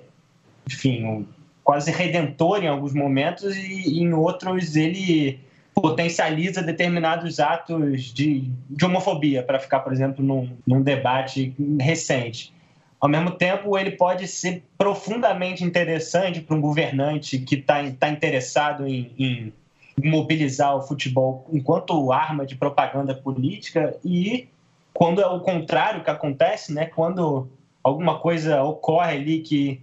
[0.67, 1.25] enfim, um,
[1.63, 5.39] quase redentor em alguns momentos e em outros ele
[5.73, 12.53] potencializa determinados atos de, de homofobia, para ficar, por exemplo, num, num debate recente.
[12.99, 18.85] Ao mesmo tempo, ele pode ser profundamente interessante para um governante que está tá interessado
[18.85, 19.53] em, em,
[20.03, 24.47] mobilizar o futebol enquanto arma de propaganda política e
[24.93, 26.85] quando é o contrário que acontece, né?
[26.85, 27.49] Quando
[27.81, 29.81] alguma coisa ocorre ali que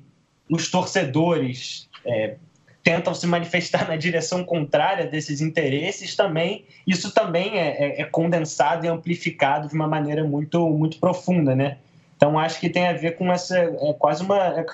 [0.50, 2.36] os torcedores é,
[2.82, 8.86] tentam se manifestar na direção contrária desses interesses também isso também é, é, é, condensado
[8.86, 11.78] e amplificado de uma maneira muito muito profunda né
[12.16, 14.66] então acho que tem a ver com essa é quase uma, é,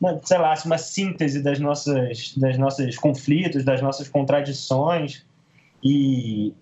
[0.00, 5.24] uma sei lá uma síntese das nossas das nossos conflitos das nossas contradições
[5.82, 6.52] e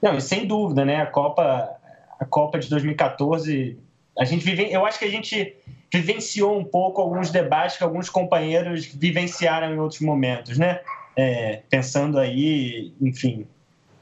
[0.00, 1.70] não sem dúvida né a Copa
[2.18, 3.78] a Copa de 2014
[4.18, 5.56] a gente vive eu acho que a gente
[5.92, 10.80] vivenciou um pouco alguns debates que alguns companheiros vivenciaram em outros momentos, né?
[11.14, 13.46] É, pensando aí, enfim,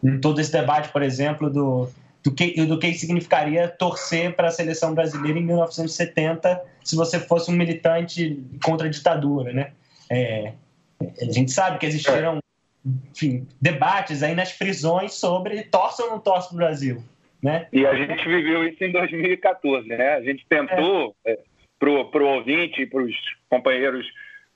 [0.02, 1.88] em todo esse debate, por exemplo, do,
[2.22, 7.50] do, que, do que significaria torcer para a seleção brasileira em 1970 se você fosse
[7.50, 9.72] um militante contra a ditadura, né?
[10.10, 10.52] É,
[11.00, 12.40] a gente sabe que existiram
[12.84, 17.02] enfim, debates aí nas prisões sobre torce ou não torce para o Brasil.
[17.42, 17.66] Né?
[17.72, 20.14] E a gente viveu isso em 2014, né?
[20.14, 21.32] A gente tentou é.
[21.32, 21.38] É,
[21.78, 23.14] para o ouvinte, para os
[23.48, 24.06] companheiros,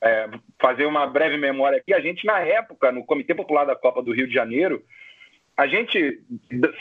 [0.02, 0.28] é,
[0.60, 1.94] fazer uma breve memória aqui.
[1.94, 4.84] A gente, na época, no Comitê Popular da Copa do Rio de Janeiro,
[5.56, 6.20] a gente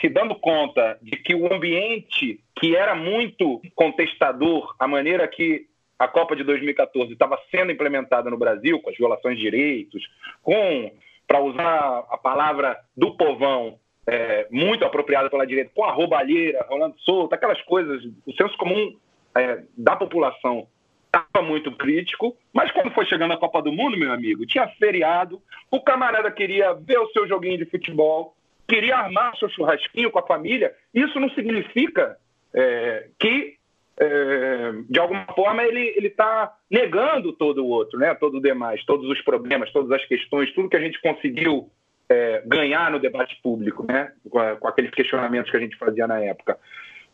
[0.02, 5.68] se dando conta de que o ambiente que era muito contestador, a maneira que
[6.00, 10.04] a Copa de 2014 estava sendo implementada no Brasil, com as violações de direitos,
[10.42, 10.92] com,
[11.28, 16.96] para usar a palavra do povão, é, muito apropriada pela direita, com a roubalheira rolando
[17.00, 18.98] solta, aquelas coisas, o senso comum
[19.36, 20.68] é, da população
[21.06, 25.42] estava muito crítico, mas quando foi chegando a Copa do Mundo, meu amigo, tinha feriado,
[25.70, 28.36] o camarada queria ver o seu joguinho de futebol,
[28.68, 30.74] queria armar seu churrasquinho com a família.
[30.94, 32.18] Isso não significa
[32.54, 33.56] é, que,
[34.00, 38.14] é, de alguma forma, ele está negando todo o outro, né?
[38.16, 41.70] todo o demais, todos os problemas, todas as questões, tudo que a gente conseguiu
[42.10, 44.12] é, ganhar no debate público, né?
[44.30, 46.58] com, com aqueles questionamentos que a gente fazia na época.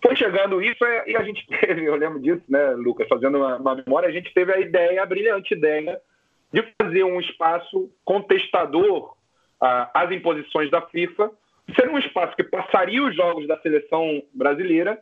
[0.01, 3.57] Foi chegando isso é, e a gente teve, eu lembro disso, né, Lucas, fazendo uma,
[3.57, 5.99] uma memória, a gente teve a ideia, a brilhante ideia,
[6.51, 9.13] de fazer um espaço contestador
[9.59, 11.31] às imposições da FIFA,
[11.75, 14.99] ser um espaço que passaria os jogos da seleção brasileira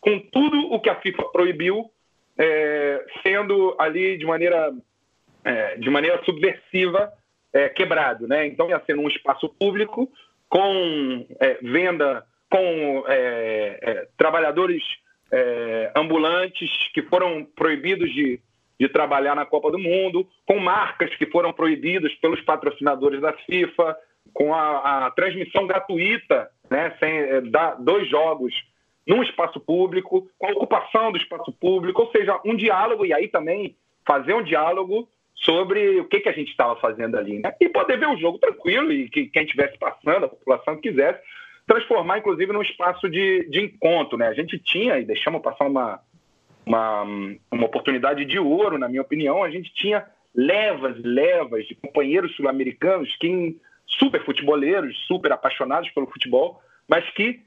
[0.00, 1.90] com tudo o que a FIFA proibiu,
[2.38, 4.72] é, sendo ali de maneira,
[5.44, 7.12] é, de maneira subversiva
[7.52, 8.26] é, quebrado.
[8.26, 8.46] Né?
[8.46, 10.10] Então ia ser um espaço público
[10.48, 14.82] com é, venda com é, é, trabalhadores
[15.94, 18.40] ambulantes que foram proibidos de,
[18.80, 23.94] de trabalhar na Copa do Mundo, com marcas que foram proibidas pelos patrocinadores da FIFA,
[24.32, 28.54] com a, a transmissão gratuita né, sem, é, da, dos jogos
[29.06, 33.28] num espaço público, com a ocupação do espaço público, ou seja, um diálogo, e aí
[33.28, 33.76] também
[34.06, 37.38] fazer um diálogo sobre o que, que a gente estava fazendo ali.
[37.38, 37.52] Né?
[37.60, 41.20] E poder ver o jogo tranquilo, e que quem estivesse passando, a população que quisesse,
[41.66, 44.16] transformar, inclusive, num espaço de, de encontro.
[44.16, 44.28] Né?
[44.28, 46.00] A gente tinha, e deixamos passar uma,
[46.70, 47.02] uma,
[47.50, 52.34] uma oportunidade de ouro, na minha opinião, a gente tinha levas e levas de companheiros
[52.36, 57.40] sul-americanos que super futeboleiros, super apaixonados pelo futebol, mas que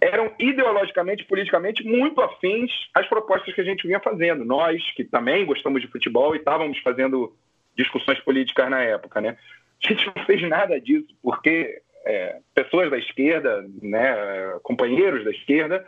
[0.00, 4.44] eram ideologicamente, politicamente muito afins às propostas que a gente vinha fazendo.
[4.44, 7.34] Nós, que também gostamos de futebol e estávamos fazendo
[7.76, 9.36] discussões políticas na época, né?
[9.82, 14.14] A gente não fez nada disso, porque é, pessoas da esquerda, né,
[14.62, 15.84] companheiros da esquerda,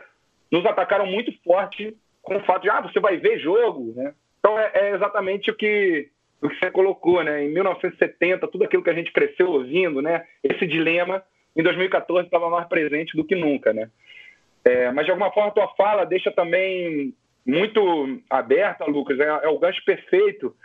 [0.51, 4.13] nos atacaram muito forte com o fato de, ah, você vai ver jogo, né?
[4.39, 6.09] Então é, é exatamente o que,
[6.41, 7.43] o que você colocou, né?
[7.43, 10.25] Em 1970, tudo aquilo que a gente cresceu ouvindo, né?
[10.43, 11.23] Esse dilema,
[11.55, 13.89] em 2014 estava mais presente do que nunca, né?
[14.63, 17.13] É, mas de alguma forma a tua fala deixa também
[17.45, 20.55] muito aberta, Lucas, é, é o gancho perfeito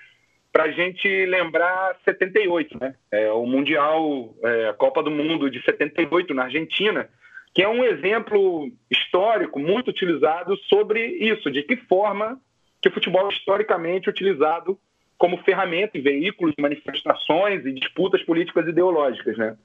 [0.53, 2.95] para a gente lembrar 78, né?
[3.11, 7.09] É, o Mundial, é, a Copa do Mundo de 78 na Argentina,
[7.57, 12.39] que é um exemplo histórico muito utilizado sobre isso, de que forma
[12.83, 14.79] que o futebol é historicamente utilizado
[15.17, 19.57] como ferramenta e veículo de manifestações e disputas políticas ideológicas, né?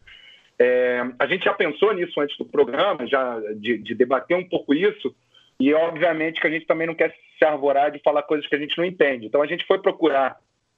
[0.57, 4.73] É, a gente já pensou nisso antes do programa, já de, de, debater um pouco
[4.73, 5.13] isso,
[5.59, 8.59] e obviamente que a gente também não quer se arvorar de falar coisas que a
[8.59, 9.25] gente não entende.
[9.25, 10.37] Então a gente foi procurar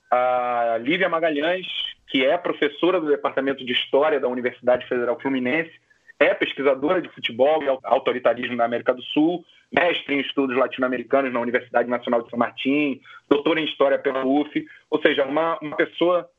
[0.09, 1.67] a Lívia Magalhães,
[2.07, 5.83] que é professora do Departamento de História da Universidade Federal Fluminense,
[6.19, 11.39] é pesquisadora de futebol e autoritarismo na América do Sul, mestre em estudos latino-americanos na
[11.39, 16.29] Universidade Nacional de São Martim, doutora em História pela UF, ou seja, uma, uma pessoa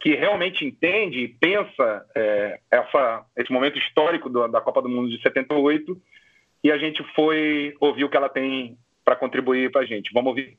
[0.00, 5.08] que realmente entende e pensa é, essa, esse momento histórico do, da Copa do Mundo
[5.08, 6.00] de 78
[6.62, 10.10] e a gente foi ouvir o que ela tem para contribuir para a gente.
[10.12, 10.56] Vamos ouvir.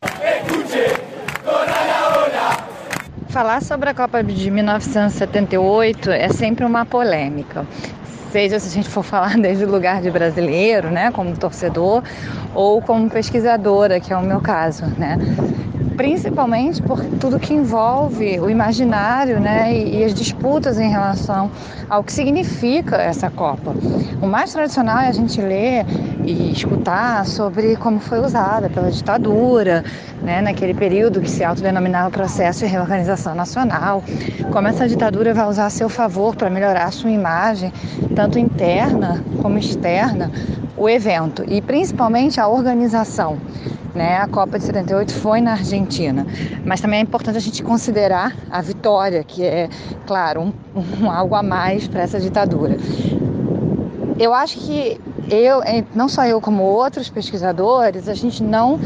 [3.29, 7.65] Falar sobre a Copa de 1978 é sempre uma polêmica
[8.31, 12.03] seja se a gente for falar desde o lugar de brasileiro, né, como torcedor,
[12.53, 15.17] ou como pesquisadora, que é o meu caso, né
[15.97, 21.49] principalmente por tudo que envolve o imaginário né, e, as disputas em relação
[21.89, 23.73] ao que significa essa Copa.
[24.21, 25.85] O mais tradicional é a gente ler
[26.23, 29.83] e escutar sobre como foi usada pela ditadura,
[30.21, 34.03] né, naquele período que se autodenominava processo de reorganização nacional,
[34.51, 37.73] como essa ditadura vai usar a seu favor para melhorar a sua imagem,
[38.15, 40.31] tanto interna como externa,
[40.77, 43.37] o evento e principalmente a organização.
[43.97, 44.17] Né?
[44.17, 46.23] A Copa de 78 foi na Argentina,
[46.63, 49.67] mas também é importante a gente considerar a vitória, que é,
[50.05, 50.53] claro, um,
[51.03, 52.77] um algo a mais para essa ditadura.
[54.19, 55.61] Eu acho que eu,
[55.95, 58.79] não só eu como outros pesquisadores, a gente não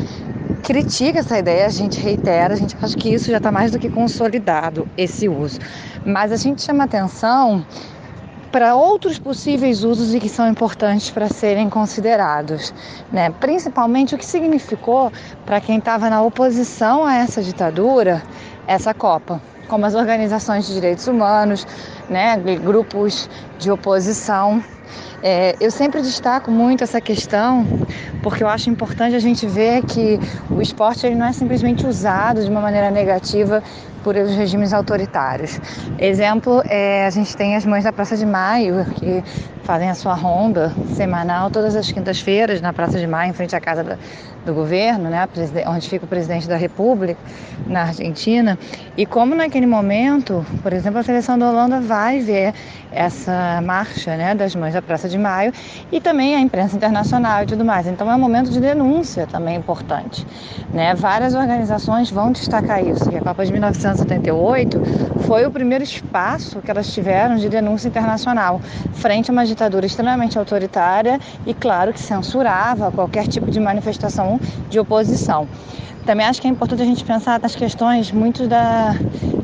[0.63, 3.77] critica essa ideia, a gente reitera, a gente acha que isso já está mais do
[3.77, 5.59] que consolidado, esse uso.
[6.05, 7.65] Mas a gente chama atenção
[8.51, 12.73] para outros possíveis usos e que são importantes para serem considerados,
[13.11, 13.29] né?
[13.39, 15.11] Principalmente o que significou
[15.45, 18.21] para quem estava na oposição a essa ditadura
[18.67, 21.65] essa Copa, como as organizações de direitos humanos,
[22.09, 22.37] né?
[22.37, 24.63] Grupos de oposição.
[25.23, 27.65] É, eu sempre destaco muito essa questão
[28.21, 32.43] porque eu acho importante a gente ver que o esporte ele não é simplesmente usado
[32.43, 33.63] de uma maneira negativa
[34.03, 35.59] por os regimes autoritários.
[35.99, 39.23] Exemplo, é, a gente tem as mães da Praça de Maio, que
[39.63, 43.59] fazem a sua ronda semanal todas as quintas-feiras na Praça de Maio, em frente à
[43.59, 43.97] casa da,
[44.45, 45.27] do governo, né,
[45.67, 47.19] onde fica o presidente da República,
[47.67, 48.57] na Argentina.
[48.97, 52.53] E como naquele momento, por exemplo, a seleção da Holanda vai ver
[52.91, 55.53] essa marcha né, das mães da Praça de Maio
[55.91, 57.87] e também a imprensa internacional e tudo mais.
[57.87, 60.25] Então é um momento de denúncia também importante.
[60.73, 60.93] Né?
[60.95, 63.53] Várias organizações vão destacar isso, que a Copa de
[63.91, 64.81] 1978
[65.25, 68.61] foi o primeiro espaço que elas tiveram de denúncia internacional
[68.93, 74.39] frente a uma ditadura extremamente autoritária e, claro, que censurava qualquer tipo de manifestação
[74.69, 75.47] de oposição.
[76.05, 78.95] Também acho que é importante a gente pensar nas questões muito da,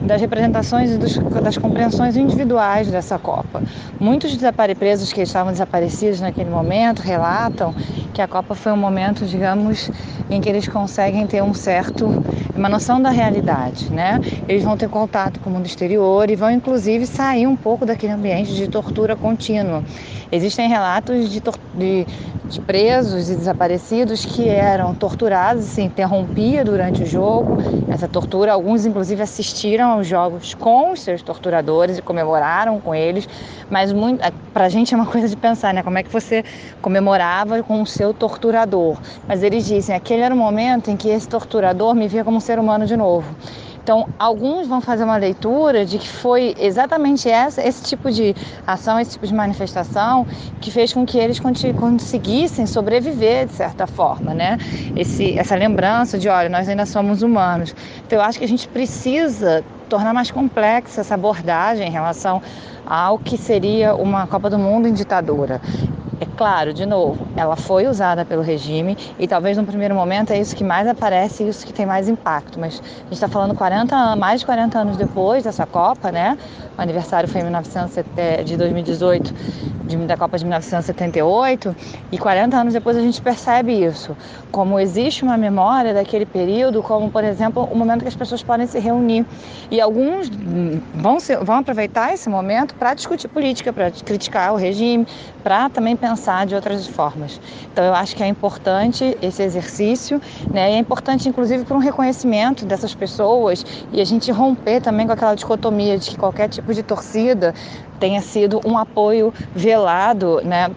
[0.08, 3.62] das representações e dos, das compreensões individuais dessa Copa.
[3.99, 4.36] Muitos
[4.78, 7.74] presos que estavam desaparecidos naquele momento relatam
[8.14, 9.91] que a Copa foi um momento, digamos,
[10.30, 12.12] em que eles conseguem ter um certo
[12.55, 14.20] uma noção da realidade, né?
[14.47, 18.14] Eles vão ter contato com o mundo exterior e vão inclusive sair um pouco daquele
[18.14, 19.84] ambiente de tortura contínua.
[20.32, 21.39] Existem relatos de,
[21.76, 22.08] de,
[22.49, 25.82] de presos e desaparecidos que eram torturados, se
[26.64, 27.58] durante o jogo.
[27.89, 33.28] Essa tortura, alguns inclusive assistiram aos jogos com os seus torturadores e comemoraram com eles.
[33.70, 35.84] Mas muito, é, para a gente é uma coisa de pensar, né?
[35.84, 36.43] Como é que você
[36.82, 38.98] comemorava com o seu torturador?
[39.28, 42.41] Mas eles dizem, aquele era o momento em que esse torturador me via como um
[42.41, 43.36] ser humano de novo.
[43.88, 48.35] Então, alguns vão fazer uma leitura de que foi exatamente essa, esse tipo de
[48.67, 50.27] ação, esse tipo de manifestação
[50.59, 54.57] que fez com que eles conseguissem sobreviver de certa forma, né?
[54.93, 57.73] Esse, essa lembrança de, olha, nós ainda somos humanos.
[58.05, 62.41] Então, eu acho que a gente precisa tornar mais complexa essa abordagem em relação
[62.85, 65.61] ao que seria uma Copa do Mundo em ditadura.
[66.19, 70.39] É claro, de novo, ela foi usada pelo regime e talvez no primeiro momento é
[70.39, 72.60] isso que mais aparece e isso que tem mais impacto.
[72.60, 76.35] Mas a gente está falando 40 anos, mais de 40 anos depois dessa Copa, né?
[76.76, 79.34] O aniversário foi em 1970, de 2018,
[79.85, 81.76] de, da Copa de 1978,
[82.11, 84.18] e 40 anos depois a gente percebe isso.
[84.52, 88.65] Como existe uma memória daquele período, como, por exemplo, o momento que as pessoas podem
[88.65, 89.23] se reunir.
[89.69, 90.31] E alguns
[90.95, 95.06] vão, se, vão aproveitar esse momento para discutir política, para criticar o regime,
[95.44, 97.39] para também pensar pensar de outras formas.
[97.71, 100.21] Então eu acho que é importante esse exercício,
[100.51, 100.71] né?
[100.71, 105.13] E é importante inclusive para um reconhecimento dessas pessoas e a gente romper também com
[105.13, 107.53] aquela dicotomia de que qualquer tipo de torcida
[107.99, 110.71] tenha sido um apoio velado, né?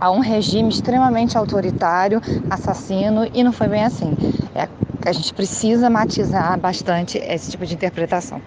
[0.00, 2.20] a um regime extremamente autoritário,
[2.50, 4.14] assassino, e não foi bem assim.
[4.54, 4.68] É,
[5.06, 8.42] a gente precisa matizar bastante esse tipo de interpretação.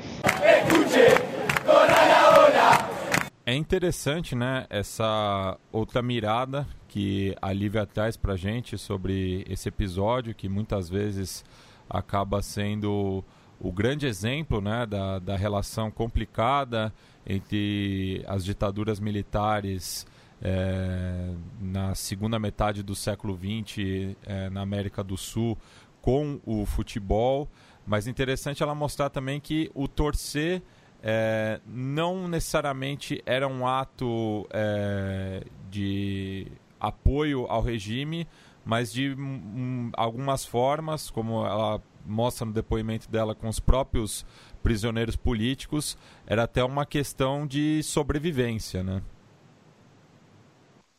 [3.49, 10.35] É interessante, né, essa outra mirada que a Lívia traz pra gente sobre esse episódio,
[10.35, 11.43] que muitas vezes
[11.89, 13.25] acaba sendo
[13.59, 16.93] o grande exemplo né, da, da relação complicada
[17.25, 20.05] entre as ditaduras militares
[20.39, 25.57] é, na segunda metade do século XX é, na América do Sul
[26.03, 27.49] com o futebol.
[27.83, 30.61] Mas interessante ela mostrar também que o torcer
[31.01, 36.47] é, não necessariamente era um ato é, de
[36.79, 38.27] apoio ao regime,
[38.65, 44.25] mas de um, algumas formas, como ela mostra no depoimento dela com os próprios
[44.61, 49.01] prisioneiros políticos, era até uma questão de sobrevivência, né?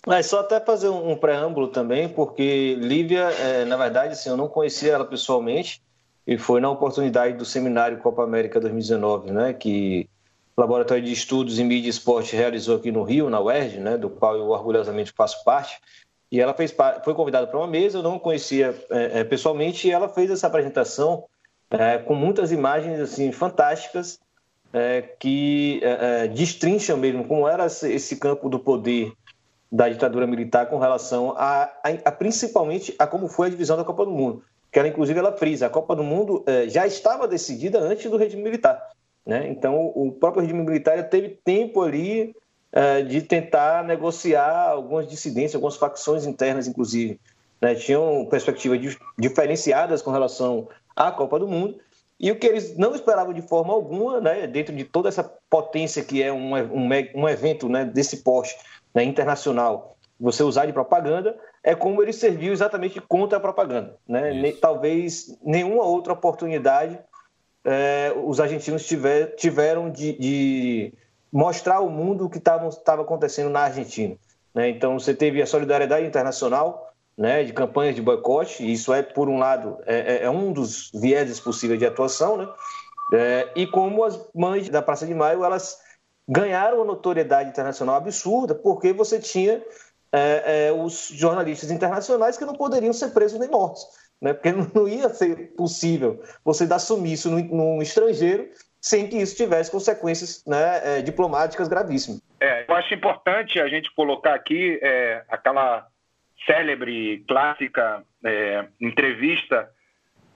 [0.09, 4.48] É, só até fazer um, preâmbulo também, porque Lívia, é, na verdade, assim, eu não
[4.48, 5.82] conhecia ela pessoalmente,
[6.26, 10.09] e foi na oportunidade do seminário Copa América 2019, né, que
[10.56, 13.97] o Laboratório de Estudos em Mídia e Esporte realizou aqui no Rio, na UERJ, né,
[13.97, 15.80] do qual eu orgulhosamente faço parte,
[16.30, 16.74] e ela fez,
[17.05, 20.47] foi convidada para uma mesa, eu não conhecia é, é, pessoalmente, e ela fez essa
[20.47, 21.24] apresentação
[21.70, 24.18] é, com muitas imagens assim fantásticas
[24.72, 29.12] é, que é, é, destrincham mesmo como era esse campo do poder
[29.70, 33.84] da ditadura militar com relação a, a, a, principalmente a como foi a divisão da
[33.84, 37.78] Copa do Mundo, que ela inclusive ela frisa, a Copa do Mundo já estava decidida
[37.78, 38.80] antes do regime militar,
[39.26, 39.48] né?
[39.48, 42.34] Então o próprio regime militar teve tempo ali
[42.72, 47.18] é, de tentar negociar algumas dissidências, algumas facções internas, inclusive.
[47.60, 47.74] Né?
[47.74, 51.78] Tinham perspectivas diferenciadas com relação à Copa do Mundo.
[52.18, 56.05] E o que eles não esperavam de forma alguma, né, dentro de toda essa potência
[56.05, 58.55] que é um, um, um evento né, desse porte
[58.94, 63.97] né, internacional, você usar de propaganda, é como ele serviu exatamente contra a propaganda.
[64.06, 64.52] Né?
[64.60, 66.98] Talvez nenhuma outra oportunidade
[67.64, 70.94] é, os argentinos tiver, tiveram de, de
[71.32, 74.16] mostrar ao mundo o que estava acontecendo na Argentina.
[74.55, 74.68] Né?
[74.70, 79.28] Então, você teve a solidariedade internacional né, de campanhas de boicote, e isso é, por
[79.28, 82.48] um lado, é, é, é um dos vieses possíveis de atuação, né?
[83.12, 85.78] É, e como as mães da Praça de Maio, elas
[86.26, 89.60] ganharam uma notoriedade internacional absurda, porque você tinha
[90.12, 93.87] é, é, os jornalistas internacionais que não poderiam ser presos nem mortos,
[94.20, 94.32] né?
[94.32, 98.49] porque não ia ser possível você dar sumiço num estrangeiro
[98.81, 102.23] sem que isso tivesse consequências né, é, diplomáticas gravíssimas.
[102.41, 105.87] É, eu acho importante a gente colocar aqui é, aquela
[106.47, 109.69] célebre, clássica é, entrevista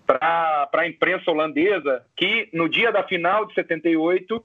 [0.06, 4.44] para a imprensa holandesa, que no dia da final de 78,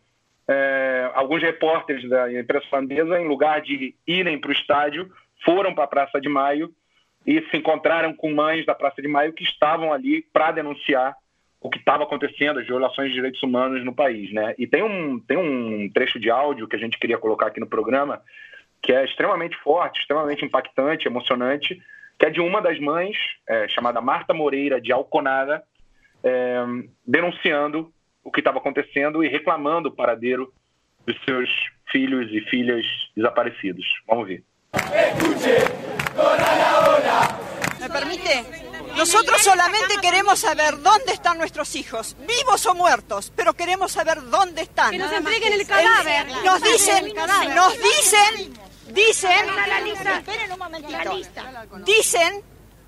[0.51, 5.07] é, alguns repórteres da imprensa holandesa, em lugar de irem para o estádio,
[5.45, 6.73] foram para a Praça de Maio
[7.25, 11.15] e se encontraram com mães da Praça de Maio que estavam ali para denunciar
[11.61, 14.55] o que estava acontecendo, as violações de direitos humanos no país, né?
[14.57, 17.67] E tem um, tem um trecho de áudio que a gente queria colocar aqui no
[17.67, 18.19] programa
[18.81, 21.79] que é extremamente forte, extremamente impactante, emocionante,
[22.17, 23.17] que é de uma das mães,
[23.47, 25.61] é, chamada Marta Moreira de Alconada,
[26.23, 26.63] é,
[27.05, 27.93] denunciando
[28.23, 30.53] o que estava acontecendo e reclamando o paradeiro
[31.05, 31.49] dos seus
[31.91, 32.85] filhos e filhas
[33.15, 33.85] desaparecidos.
[34.07, 34.43] Vamos ver.
[37.79, 38.45] Me permite?
[38.95, 44.63] Nosotros solamente queremos saber dónde están nuestros hijos, vivos o muertos, pero queremos saber dónde
[44.63, 44.91] están.
[44.91, 46.27] Que nos entreguen el cadáver.
[46.43, 47.13] Nos dicen,
[47.55, 48.53] nos dicen,
[48.93, 49.47] dicen,
[50.57, 51.15] momentito.
[51.85, 52.43] Dicen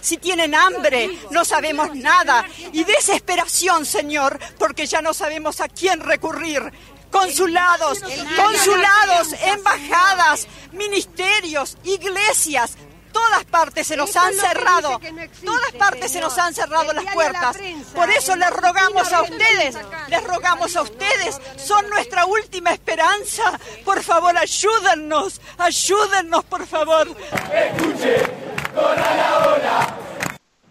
[0.00, 2.44] si tienen hambre, no sabemos nada.
[2.72, 6.72] Y desesperación, Señor, porque ya no sabemos a quién recurrir.
[7.10, 8.00] Consulados,
[8.36, 12.76] consulados, embajadas, ministerios, iglesias,
[13.14, 15.00] todas partes se nos han cerrado,
[15.44, 17.56] todas partes se nos han cerrado las puertas.
[17.94, 19.76] Por eso les rogamos a ustedes,
[20.08, 23.58] les rogamos a ustedes, son nuestra última esperanza.
[23.84, 27.08] Por favor, ayúdennos, ayúdennos, por favor.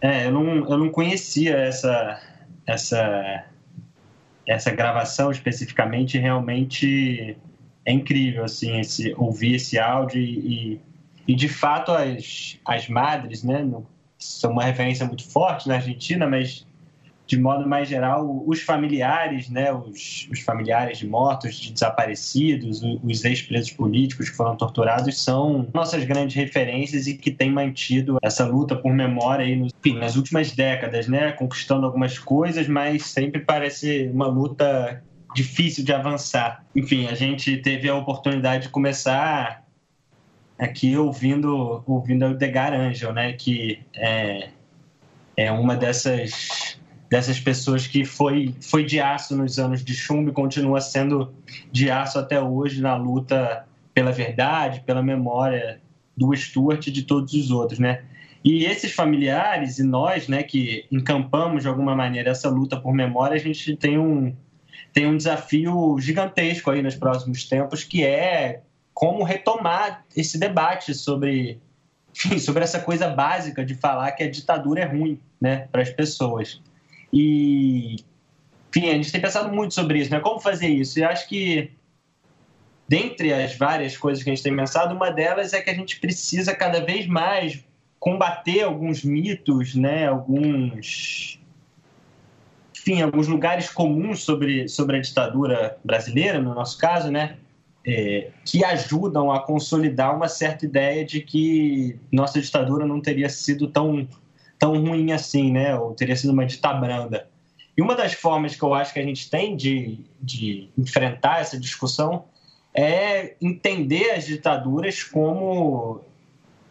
[0.04, 2.22] É, eu não, eu não conhecia essa,
[2.68, 3.46] essa,
[4.46, 7.38] essa gravação especificamente, realmente
[7.86, 10.82] é incrível, assim, esse, ouvir esse áudio e,
[11.26, 13.66] e, de fato as, as madres, né,
[14.18, 16.68] são uma referência muito forte na Argentina, mas
[17.26, 23.24] de modo mais geral, os familiares, né, os, os familiares de mortos, de desaparecidos, os
[23.24, 28.76] ex-presos políticos que foram torturados são nossas grandes referências e que têm mantido essa luta
[28.76, 34.28] por memória aí, enfim, nas últimas décadas, né, conquistando algumas coisas, mas sempre parece uma
[34.28, 35.02] luta
[35.34, 36.66] difícil de avançar.
[36.76, 39.64] Enfim, a gente teve a oportunidade de começar
[40.60, 44.50] aqui ouvindo ouvindo o Edgar Angel, né, que é,
[45.36, 46.78] é uma dessas
[47.14, 51.32] dessas pessoas que foi, foi de aço nos anos de chumbo e continua sendo
[51.72, 55.80] de aço até hoje na luta pela verdade, pela memória
[56.18, 58.02] do Stuart e de todos os outros, né?
[58.44, 63.36] E esses familiares e nós, né, que encampamos de alguma maneira essa luta por memória,
[63.36, 64.36] a gente tem um,
[64.92, 71.62] tem um desafio gigantesco aí nos próximos tempos, que é como retomar esse debate sobre,
[72.12, 75.92] enfim, sobre essa coisa básica de falar que a ditadura é ruim, né, para as
[75.92, 76.60] pessoas.
[77.14, 77.98] E,
[78.70, 80.20] enfim, a gente tem pensado muito sobre isso, né?
[80.20, 80.98] Como fazer isso?
[80.98, 81.72] E acho que,
[82.88, 86.00] dentre as várias coisas que a gente tem pensado, uma delas é que a gente
[86.00, 87.64] precisa cada vez mais
[88.00, 90.08] combater alguns mitos, né?
[90.08, 91.40] Alguns
[92.76, 97.38] enfim, alguns lugares comuns sobre, sobre a ditadura brasileira, no nosso caso, né?
[97.86, 103.68] É, que ajudam a consolidar uma certa ideia de que nossa ditadura não teria sido
[103.68, 104.08] tão
[104.64, 105.78] tão ruim assim, né?
[105.78, 107.28] Ou teria sido uma dita branda.
[107.76, 111.60] E uma das formas que eu acho que a gente tem de, de enfrentar essa
[111.60, 112.24] discussão
[112.74, 116.00] é entender as ditaduras como,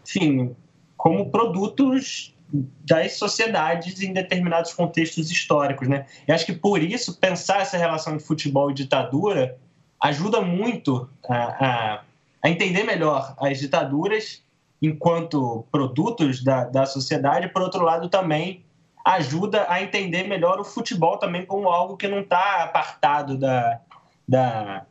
[0.09, 0.57] enfim,
[0.97, 6.07] como produtos das sociedades em determinados contextos históricos, né?
[6.27, 9.59] E acho que por isso pensar essa relação de futebol e ditadura
[10.01, 12.03] ajuda muito a, a,
[12.43, 14.42] a entender melhor as ditaduras
[14.83, 18.65] enquanto produtos da, da sociedade, por outro lado, também
[19.05, 23.81] ajuda a entender melhor o futebol também como algo que não está apartado da,
[24.29, 24.85] da,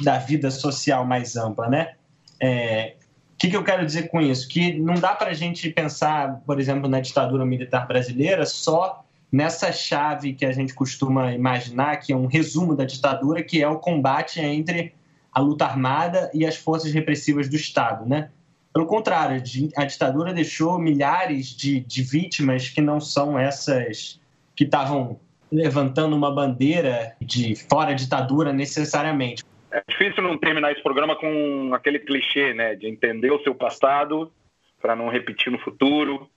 [0.00, 1.94] da vida social mais ampla, né?
[2.40, 2.94] É,
[3.34, 4.48] o que, que eu quero dizer com isso?
[4.48, 9.72] Que não dá para a gente pensar, por exemplo, na ditadura militar brasileira só nessa
[9.72, 13.78] chave que a gente costuma imaginar, que é um resumo da ditadura, que é o
[13.78, 14.94] combate entre
[15.32, 18.30] a luta armada e as forças repressivas do Estado, né?
[18.72, 19.42] Pelo contrário,
[19.76, 24.20] a ditadura deixou milhares de, de vítimas que não são essas
[24.56, 25.20] que estavam
[25.50, 29.44] levantando uma bandeira de fora ditadura necessariamente.
[29.70, 34.32] É difícil não terminar esse programa com aquele clichê, né, de entender o seu passado
[34.80, 36.28] para não repetir no futuro.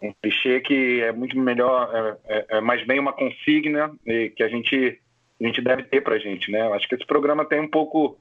[0.00, 4.48] Um clichê que é muito melhor, é, é, é mais bem uma consigna que a
[4.48, 4.98] gente
[5.40, 6.60] a gente deve ter para a gente, né?
[6.60, 8.16] Eu acho que esse programa tem um pouco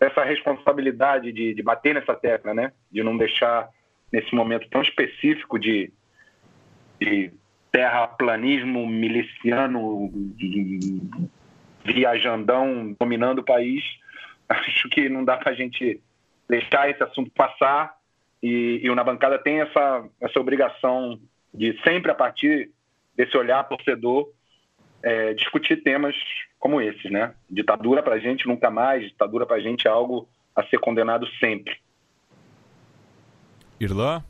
[0.00, 2.72] essa responsabilidade de, de bater nessa tecla, né?
[2.90, 3.68] De não deixar
[4.10, 5.92] nesse momento tão específico de,
[7.00, 7.32] de
[7.70, 10.10] terraplanismo miliciano,
[11.84, 13.84] viajandão dominando o país.
[14.48, 16.00] Acho que não dá para a gente
[16.48, 17.94] deixar esse assunto passar
[18.42, 21.20] e, e o Na Bancada tem essa, essa obrigação
[21.52, 22.70] de sempre a partir
[23.14, 24.28] desse olhar torcedor
[25.02, 26.14] é, discutir temas
[26.60, 27.32] como esses, né?
[27.50, 31.26] Ditadura para a gente nunca mais, ditadura para a gente é algo a ser condenado
[31.40, 31.76] sempre.
[33.80, 34.22] Irlã?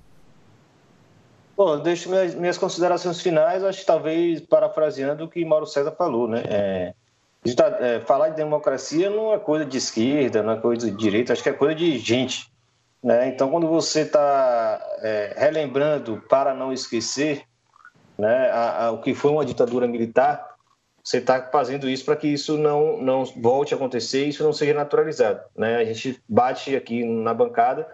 [1.56, 6.28] Bom, deixo minhas, minhas considerações finais, acho que talvez parafraseando o que Mauro César falou,
[6.28, 6.42] né?
[6.48, 6.94] É,
[7.80, 11.42] é, falar de democracia não é coisa de esquerda, não é coisa de direita, acho
[11.42, 12.50] que é coisa de gente.
[13.02, 13.28] Né?
[13.28, 17.44] Então, quando você está é, relembrando para não esquecer
[18.16, 20.49] né, a, a, o que foi uma ditadura militar,
[21.10, 24.72] você está fazendo isso para que isso não, não volte a acontecer isso não seja
[24.72, 25.40] naturalizado.
[25.56, 25.76] Né?
[25.76, 27.88] A gente bate aqui na bancada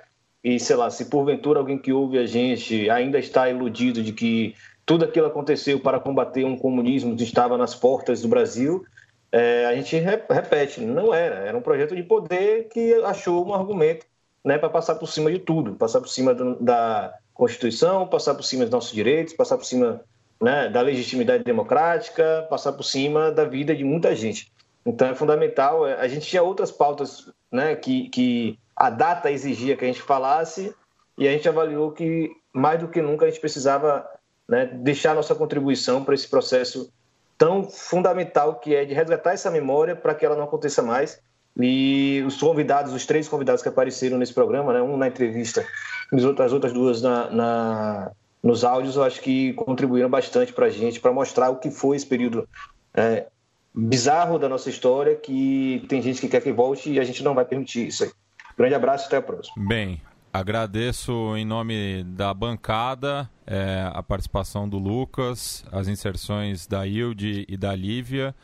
[0.44, 4.54] e, sei lá, se porventura alguém que ouve a gente ainda está iludido de que
[4.84, 8.84] tudo aquilo aconteceu para combater um comunismo que estava nas portas do Brasil,
[9.32, 11.36] é, a gente repete, não era.
[11.36, 14.06] Era um projeto de poder que achou um argumento
[14.44, 18.44] né, para passar por cima de tudo, passar por cima do, da Constituição, passar por
[18.44, 20.02] cima dos nossos direitos, passar por cima
[20.40, 24.52] né, da legitimidade democrática, passar por cima da vida de muita gente.
[24.84, 25.86] Então é fundamental.
[25.86, 30.02] É, a gente tinha outras pautas né, que, que a data exigia que a gente
[30.02, 30.74] falasse
[31.18, 34.06] e a gente avaliou que mais do que nunca a gente precisava
[34.48, 36.90] né, deixar nossa contribuição para esse processo
[37.36, 41.20] tão fundamental que é de resgatar essa memória para que ela não aconteça mais.
[41.58, 45.66] E os convidados, os três convidados que apareceram nesse programa, né, um na entrevista,
[46.12, 48.12] as outras duas na, na
[48.46, 51.96] nos áudios, eu acho que contribuíram bastante para a gente, para mostrar o que foi
[51.96, 52.48] esse período
[52.94, 53.26] é,
[53.74, 57.34] bizarro da nossa história, que tem gente que quer que volte e a gente não
[57.34, 58.10] vai permitir isso aí.
[58.56, 59.54] Grande abraço e até a próxima.
[59.68, 60.00] Bem,
[60.38, 67.56] Agradeço em nome da bancada é, a participação do Lucas, as inserções da Hilde e
[67.56, 68.34] da Lívia.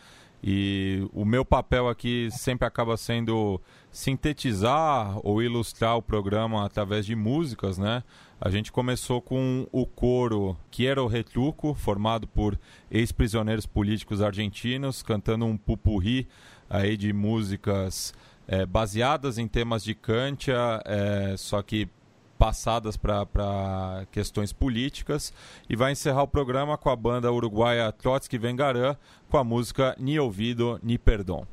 [0.42, 3.60] E o meu papel aqui sempre acaba sendo
[3.90, 8.02] sintetizar ou ilustrar o programa através de músicas, né?
[8.44, 12.58] A gente começou com o coro Quiero Retruco, formado por
[12.90, 16.26] ex-prisioneiros políticos argentinos, cantando um pupurri
[16.68, 18.12] aí de músicas
[18.48, 21.88] é, baseadas em temas de Kantia, é, só que
[22.36, 25.32] passadas para questões políticas.
[25.70, 28.96] E vai encerrar o programa com a banda uruguaia Trotsky Vengarã
[29.30, 31.46] com a música Ni Ouvido, Ni Perdão.